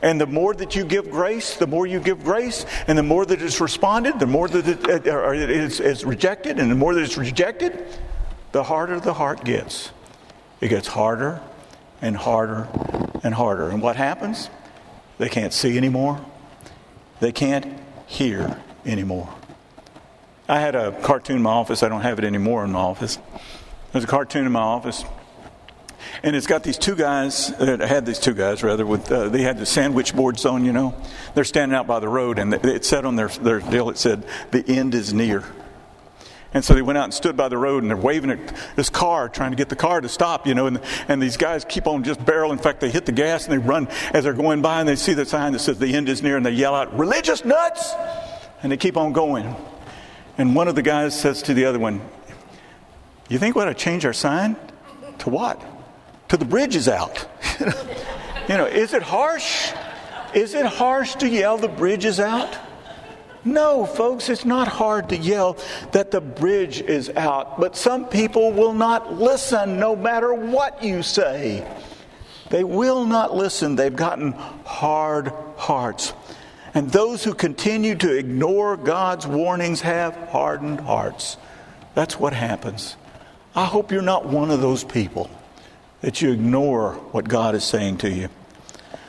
And 0.01 0.21
the 0.21 0.27
more 0.27 0.55
that 0.55 0.77
you 0.77 0.85
give 0.85 1.11
grace, 1.11 1.57
the 1.57 1.67
more 1.67 1.87
you 1.87 1.99
give 1.99 2.23
grace, 2.23 2.67
and 2.87 2.97
the 2.97 3.03
more 3.03 3.27
that 3.27 3.43
it's 3.43 3.61
responded, 3.61 4.21
the 4.21 4.27
more 4.27 4.49
that 4.49 4.69
it, 4.69 5.07
it 5.07 5.51
is, 5.51 5.81
is 5.81 6.05
rejected, 6.05 6.59
and 6.59 6.71
the 6.71 6.75
more 6.75 6.95
that 6.95 7.03
it's 7.03 7.17
rejected, 7.17 7.87
the 8.53 8.63
harder 8.63 9.01
the 9.01 9.15
heart 9.15 9.45
gets. 9.45 9.91
It 10.61 10.69
gets 10.69 10.87
harder 10.87 11.41
and 12.01 12.17
harder 12.17 12.69
and 13.25 13.35
harder. 13.35 13.71
And 13.71 13.83
what 13.83 13.97
happens? 13.97 14.49
They 15.19 15.29
can't 15.29 15.53
see 15.53 15.77
anymore. 15.77 16.25
They 17.19 17.33
can't 17.33 17.81
hear 18.07 18.61
anymore. 18.87 19.35
I 20.49 20.61
had 20.61 20.75
a 20.75 20.93
cartoon 21.03 21.37
in 21.37 21.43
my 21.43 21.51
office. 21.51 21.83
I 21.83 21.89
don't 21.89 22.03
have 22.03 22.19
it 22.19 22.25
anymore 22.25 22.65
in 22.65 22.73
my 22.73 22.81
office. 22.81 23.19
There's 23.93 24.05
a 24.05 24.07
cartoon 24.09 24.45
in 24.45 24.53
my 24.53 24.61
office. 24.61 25.05
And 26.23 26.37
it's 26.37 26.47
got 26.47 26.63
these 26.63 26.77
two 26.77 26.95
guys, 26.95 27.51
uh, 27.53 27.79
had 27.87 28.05
these 28.05 28.19
two 28.19 28.35
guys 28.35 28.63
rather, 28.63 28.85
with 28.85 29.11
uh, 29.11 29.29
they 29.31 29.43
had 29.43 29.59
the 29.59 29.67
sandwich 29.67 30.15
boards 30.15 30.45
on, 30.45 30.65
you 30.65 30.73
know. 30.73 30.95
They're 31.35 31.45
standing 31.45 31.75
out 31.75 31.87
by 31.87 31.99
the 32.01 32.09
road, 32.09 32.39
and 32.39 32.53
it 32.53 32.85
said 32.85 33.05
on 33.05 33.17
their, 33.17 33.29
their 33.29 33.61
deal, 33.61 33.89
it 33.89 33.99
said, 33.99 34.25
the 34.51 34.65
end 34.69 34.95
is 34.95 35.15
near. 35.15 35.45
And 36.55 36.65
so 36.65 36.73
they 36.73 36.83
went 36.83 36.97
out 36.97 37.05
and 37.05 37.13
stood 37.13 37.37
by 37.37 37.49
the 37.49 37.59
road 37.59 37.83
and 37.83 37.91
they're 37.91 37.97
waving 37.97 38.31
at 38.31 38.57
this 38.77 38.89
car, 38.89 39.29
trying 39.29 39.51
to 39.51 39.57
get 39.57 39.69
the 39.69 39.77
car 39.77 40.01
to 40.01 40.09
stop, 40.09 40.47
you 40.47 40.55
know. 40.55 40.69
And, 40.69 40.81
and 41.09 41.21
these 41.21 41.37
guys 41.37 41.65
keep 41.65 41.89
on 41.89 42.05
just 42.05 42.21
barreling. 42.21 42.53
In 42.53 42.59
fact, 42.59 42.81
they 42.81 42.91
hit 42.91 43.07
the 43.07 43.13
gas 43.13 43.45
and 43.45 43.53
they 43.53 43.59
run 43.59 43.89
as 44.13 44.23
they're 44.23 44.33
going 44.33 44.63
by 44.63 44.79
and 44.79 44.89
they 44.89 44.95
see 44.95 45.15
the 45.15 45.27
sign 45.27 45.53
that 45.53 45.59
says 45.59 45.81
the 45.81 45.93
end 45.93 46.09
is 46.09 46.23
near 46.23 46.37
and 46.37 46.47
they 46.47 46.53
yell 46.53 46.77
out, 46.77 46.97
Religious 46.97 47.45
nuts! 47.45 47.93
And 48.63 48.71
they 48.71 48.77
keep 48.77 48.97
on 48.97 49.13
going. 49.13 49.55
And 50.39 50.55
one 50.55 50.69
of 50.69 50.77
the 50.77 50.83
guys 50.83 51.19
says 51.19 51.43
to 51.43 51.55
the 51.55 51.65
other 51.65 51.81
one, 51.81 52.01
You 53.29 53.39
think 53.41 53.57
we 53.57 53.63
ought 53.63 53.67
to 53.67 53.75
change 53.75 54.07
our 54.07 54.13
sign? 54.13 54.57
To 55.19 55.31
what? 55.31 55.61
To 56.29 56.37
the 56.37 56.45
bridge 56.45 56.77
is 56.77 56.89
out. 56.89 57.27
you 57.61 58.57
know, 58.57 58.67
is 58.67 58.95
it 58.95 59.03
harsh? 59.03 59.73
Is 60.35 60.55
it 60.55 60.67
harsh 60.67 61.17
to 61.17 61.29
yell 61.29 61.59
the 61.59 61.69
bridge 61.69 62.05
is 62.05 62.21
out? 62.21 62.57
No, 63.45 63.85
folks, 63.85 64.31
it's 64.31 64.45
not 64.45 64.69
hard 64.69 65.11
to 65.11 65.17
yell 65.17 65.59
that 65.93 66.11
the 66.11 66.21
bridge 66.21 66.81
is 66.81 67.11
out, 67.11 67.61
but 67.61 67.77
some 67.77 68.07
people 68.07 68.53
will 68.53 68.73
not 68.73 69.15
listen 69.15 69.79
no 69.79 69.95
matter 69.95 70.33
what 70.33 70.83
you 70.83 71.03
say. 71.03 71.67
They 72.51 72.65
will 72.65 73.05
not 73.05 73.35
listen. 73.35 73.77
They've 73.77 73.95
gotten 73.95 74.33
hard 74.33 75.33
hearts. 75.57 76.15
And 76.73 76.91
those 76.91 77.23
who 77.23 77.35
continue 77.35 77.95
to 77.97 78.17
ignore 78.17 78.77
God's 78.77 79.27
warnings 79.27 79.83
have 79.83 80.15
hardened 80.31 80.81
hearts. 80.81 81.37
That's 81.95 82.19
what 82.19 82.33
happens. 82.33 82.97
I 83.55 83.65
hope 83.65 83.93
you're 83.93 84.03
not 84.03 84.27
one 84.27 84.51
of 84.51 84.61
those 84.61 84.85
people 84.85 85.31
that 86.01 86.21
you 86.21 86.33
ignore 86.33 86.95
what 87.13 87.29
God 87.29 87.55
is 87.55 87.65
saying 87.65 87.99
to 87.99 88.11
you. 88.11 88.29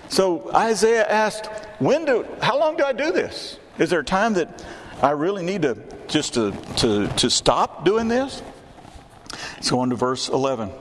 So 0.09 0.51
Isaiah 0.53 1.07
asked, 1.07 1.47
"When 1.79 2.05
do 2.05 2.25
how 2.41 2.59
long 2.59 2.77
do 2.77 2.83
I 2.83 2.93
do 2.93 3.11
this?" 3.11 3.57
Is 3.77 3.89
there 3.89 3.99
a 3.99 4.05
time 4.05 4.33
that 4.35 4.63
I 5.01 5.11
really 5.11 5.43
need 5.43 5.63
to 5.63 5.77
just 6.07 6.35
to, 6.35 6.51
to, 6.77 7.07
to 7.07 7.29
stop 7.29 7.83
doing 7.83 8.07
this? 8.07 8.41
Let's 9.55 9.69
go 9.69 9.79
on 9.79 9.89
to 9.89 9.95
verse 9.95 10.29
11. 10.29 10.71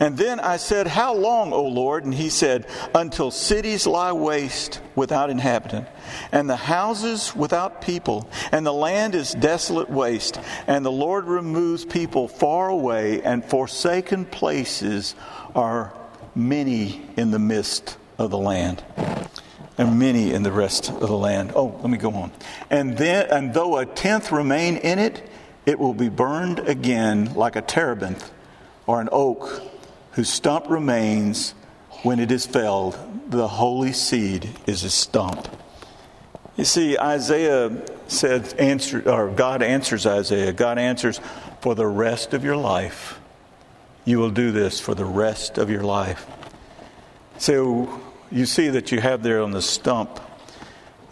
And 0.00 0.18
then 0.18 0.40
I 0.40 0.56
said, 0.56 0.86
How 0.86 1.14
long, 1.14 1.52
O 1.52 1.64
Lord? 1.64 2.04
And 2.04 2.12
he 2.12 2.28
said, 2.28 2.66
Until 2.94 3.30
cities 3.30 3.86
lie 3.86 4.12
waste 4.12 4.80
without 4.94 5.30
inhabitant, 5.30 5.88
and 6.32 6.50
the 6.50 6.56
houses 6.56 7.34
without 7.34 7.80
people, 7.80 8.28
and 8.52 8.66
the 8.66 8.72
land 8.72 9.14
is 9.14 9.32
desolate 9.32 9.88
waste, 9.88 10.40
and 10.66 10.84
the 10.84 10.92
Lord 10.92 11.26
removes 11.26 11.84
people 11.84 12.28
far 12.28 12.68
away, 12.68 13.22
and 13.22 13.44
forsaken 13.44 14.24
places 14.24 15.14
are 15.54 15.94
many 16.34 17.02
in 17.16 17.30
the 17.30 17.38
midst 17.38 17.96
of 18.18 18.30
the 18.30 18.38
land 18.38 18.82
and 19.78 19.98
many 19.98 20.32
in 20.32 20.42
the 20.42 20.52
rest 20.52 20.88
of 20.88 21.00
the 21.00 21.16
land. 21.16 21.52
Oh, 21.54 21.78
let 21.80 21.90
me 21.90 21.98
go 21.98 22.12
on. 22.14 22.32
And 22.70 22.96
then, 22.96 23.26
and 23.30 23.54
though 23.54 23.78
a 23.78 23.86
tenth 23.86 24.32
remain 24.32 24.76
in 24.76 24.98
it, 24.98 25.28
it 25.66 25.78
will 25.78 25.94
be 25.94 26.08
burned 26.08 26.60
again 26.60 27.34
like 27.34 27.56
a 27.56 27.62
terebinth 27.62 28.30
or 28.86 29.00
an 29.00 29.08
oak 29.12 29.62
whose 30.12 30.28
stump 30.28 30.70
remains 30.70 31.52
when 32.02 32.20
it 32.20 32.30
is 32.30 32.46
felled. 32.46 32.96
The 33.28 33.48
holy 33.48 33.92
seed 33.92 34.48
is 34.66 34.84
a 34.84 34.90
stump. 34.90 35.48
You 36.56 36.64
see, 36.64 36.96
Isaiah 36.96 37.84
said, 38.06 38.54
answer, 38.58 39.06
or 39.10 39.28
God 39.28 39.62
answers 39.62 40.06
Isaiah. 40.06 40.52
God 40.52 40.78
answers, 40.78 41.20
for 41.60 41.74
the 41.74 41.86
rest 41.86 42.32
of 42.32 42.44
your 42.44 42.56
life. 42.56 43.20
You 44.04 44.18
will 44.20 44.30
do 44.30 44.52
this 44.52 44.80
for 44.80 44.94
the 44.94 45.04
rest 45.04 45.58
of 45.58 45.68
your 45.68 45.82
life. 45.82 46.26
So 47.38 48.00
you 48.30 48.46
see 48.46 48.68
that 48.68 48.92
you 48.92 49.00
have 49.00 49.22
there 49.22 49.42
on 49.42 49.50
the 49.50 49.62
stump. 49.62 50.20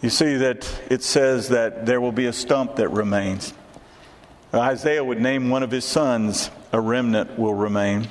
You 0.03 0.11
see 0.11 0.37
that 0.37 0.69
it 0.91 1.03
says 1.03 1.49
that 1.49 1.87
there 1.87 2.01
will 2.01 2.13
be 2.13 2.27
a 2.27 2.33
stump 2.33 2.77
that 2.77 2.89
remains. 2.89 3.55
Isaiah 4.53 5.03
would 5.03 5.21
name 5.21 5.51
one 5.51 5.63
of 5.63 5.71
his 5.71 5.85
sons, 5.85 6.51
a 6.73 6.81
remnant 6.81 7.39
will 7.39 7.55
remain. 7.55 8.09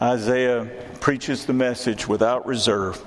Isaiah 0.00 0.66
preaches 1.00 1.46
the 1.46 1.52
message 1.52 2.08
without 2.08 2.46
reserve. 2.46 3.02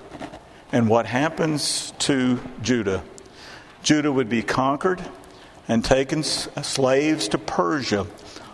And 0.72 0.90
what 0.90 1.06
happens 1.06 1.94
to 2.00 2.40
Judah? 2.62 3.04
Judah 3.84 4.12
would 4.12 4.30
be 4.30 4.44
conquered 4.44 5.02
and 5.68 5.84
taken 5.84 6.20
uh, 6.20 6.24
slaves 6.62 7.28
to 7.30 7.38
Persia 7.38 8.06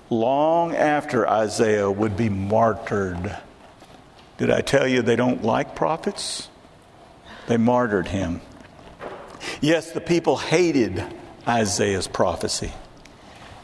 long 0.09 0.75
after 0.75 1.27
Isaiah 1.27 1.89
would 1.89 2.15
be 2.15 2.29
martyred. 2.29 3.35
Did 4.43 4.51
I 4.51 4.59
tell 4.59 4.85
you 4.85 5.01
they 5.01 5.15
don't 5.15 5.41
like 5.41 5.73
prophets? 5.73 6.49
They 7.47 7.55
martyred 7.55 8.09
him. 8.09 8.41
Yes, 9.61 9.93
the 9.93 10.01
people 10.01 10.35
hated 10.35 11.01
Isaiah's 11.47 12.09
prophecy, 12.09 12.73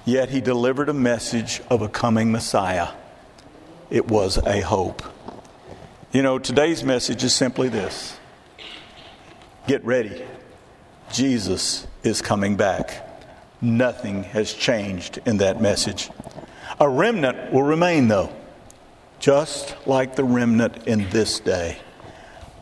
yet 0.06 0.30
he 0.30 0.40
delivered 0.40 0.88
a 0.88 0.94
message 0.94 1.62
of 1.70 1.82
a 1.82 1.90
coming 1.90 2.32
Messiah. 2.32 2.92
It 3.90 4.08
was 4.08 4.38
a 4.38 4.62
hope. 4.62 5.04
You 6.14 6.22
know, 6.22 6.40
today's 6.40 6.82
message 6.82 7.26
is 7.26 7.36
simply 7.36 7.68
this 7.68 8.18
get 9.68 9.84
ready. 9.84 10.24
Jesus 11.12 11.88
is 12.04 12.22
coming 12.22 12.56
back. 12.56 13.06
Nothing 13.60 14.24
has 14.24 14.54
changed 14.54 15.20
in 15.26 15.40
that 15.40 15.62
message. 15.62 16.10
A 16.80 16.88
remnant 16.88 17.52
will 17.52 17.64
remain, 17.64 18.08
though 18.08 18.34
just 19.20 19.76
like 19.86 20.16
the 20.16 20.24
remnant 20.24 20.88
in 20.88 21.10
this 21.10 21.40
day. 21.40 21.78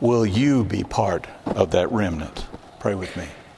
Will 0.00 0.26
you 0.26 0.64
be 0.64 0.84
part 0.84 1.26
of 1.46 1.70
that 1.70 1.90
remnant? 1.90 2.46
Pray 2.78 2.94
with 2.94 3.16
me. 3.16 3.26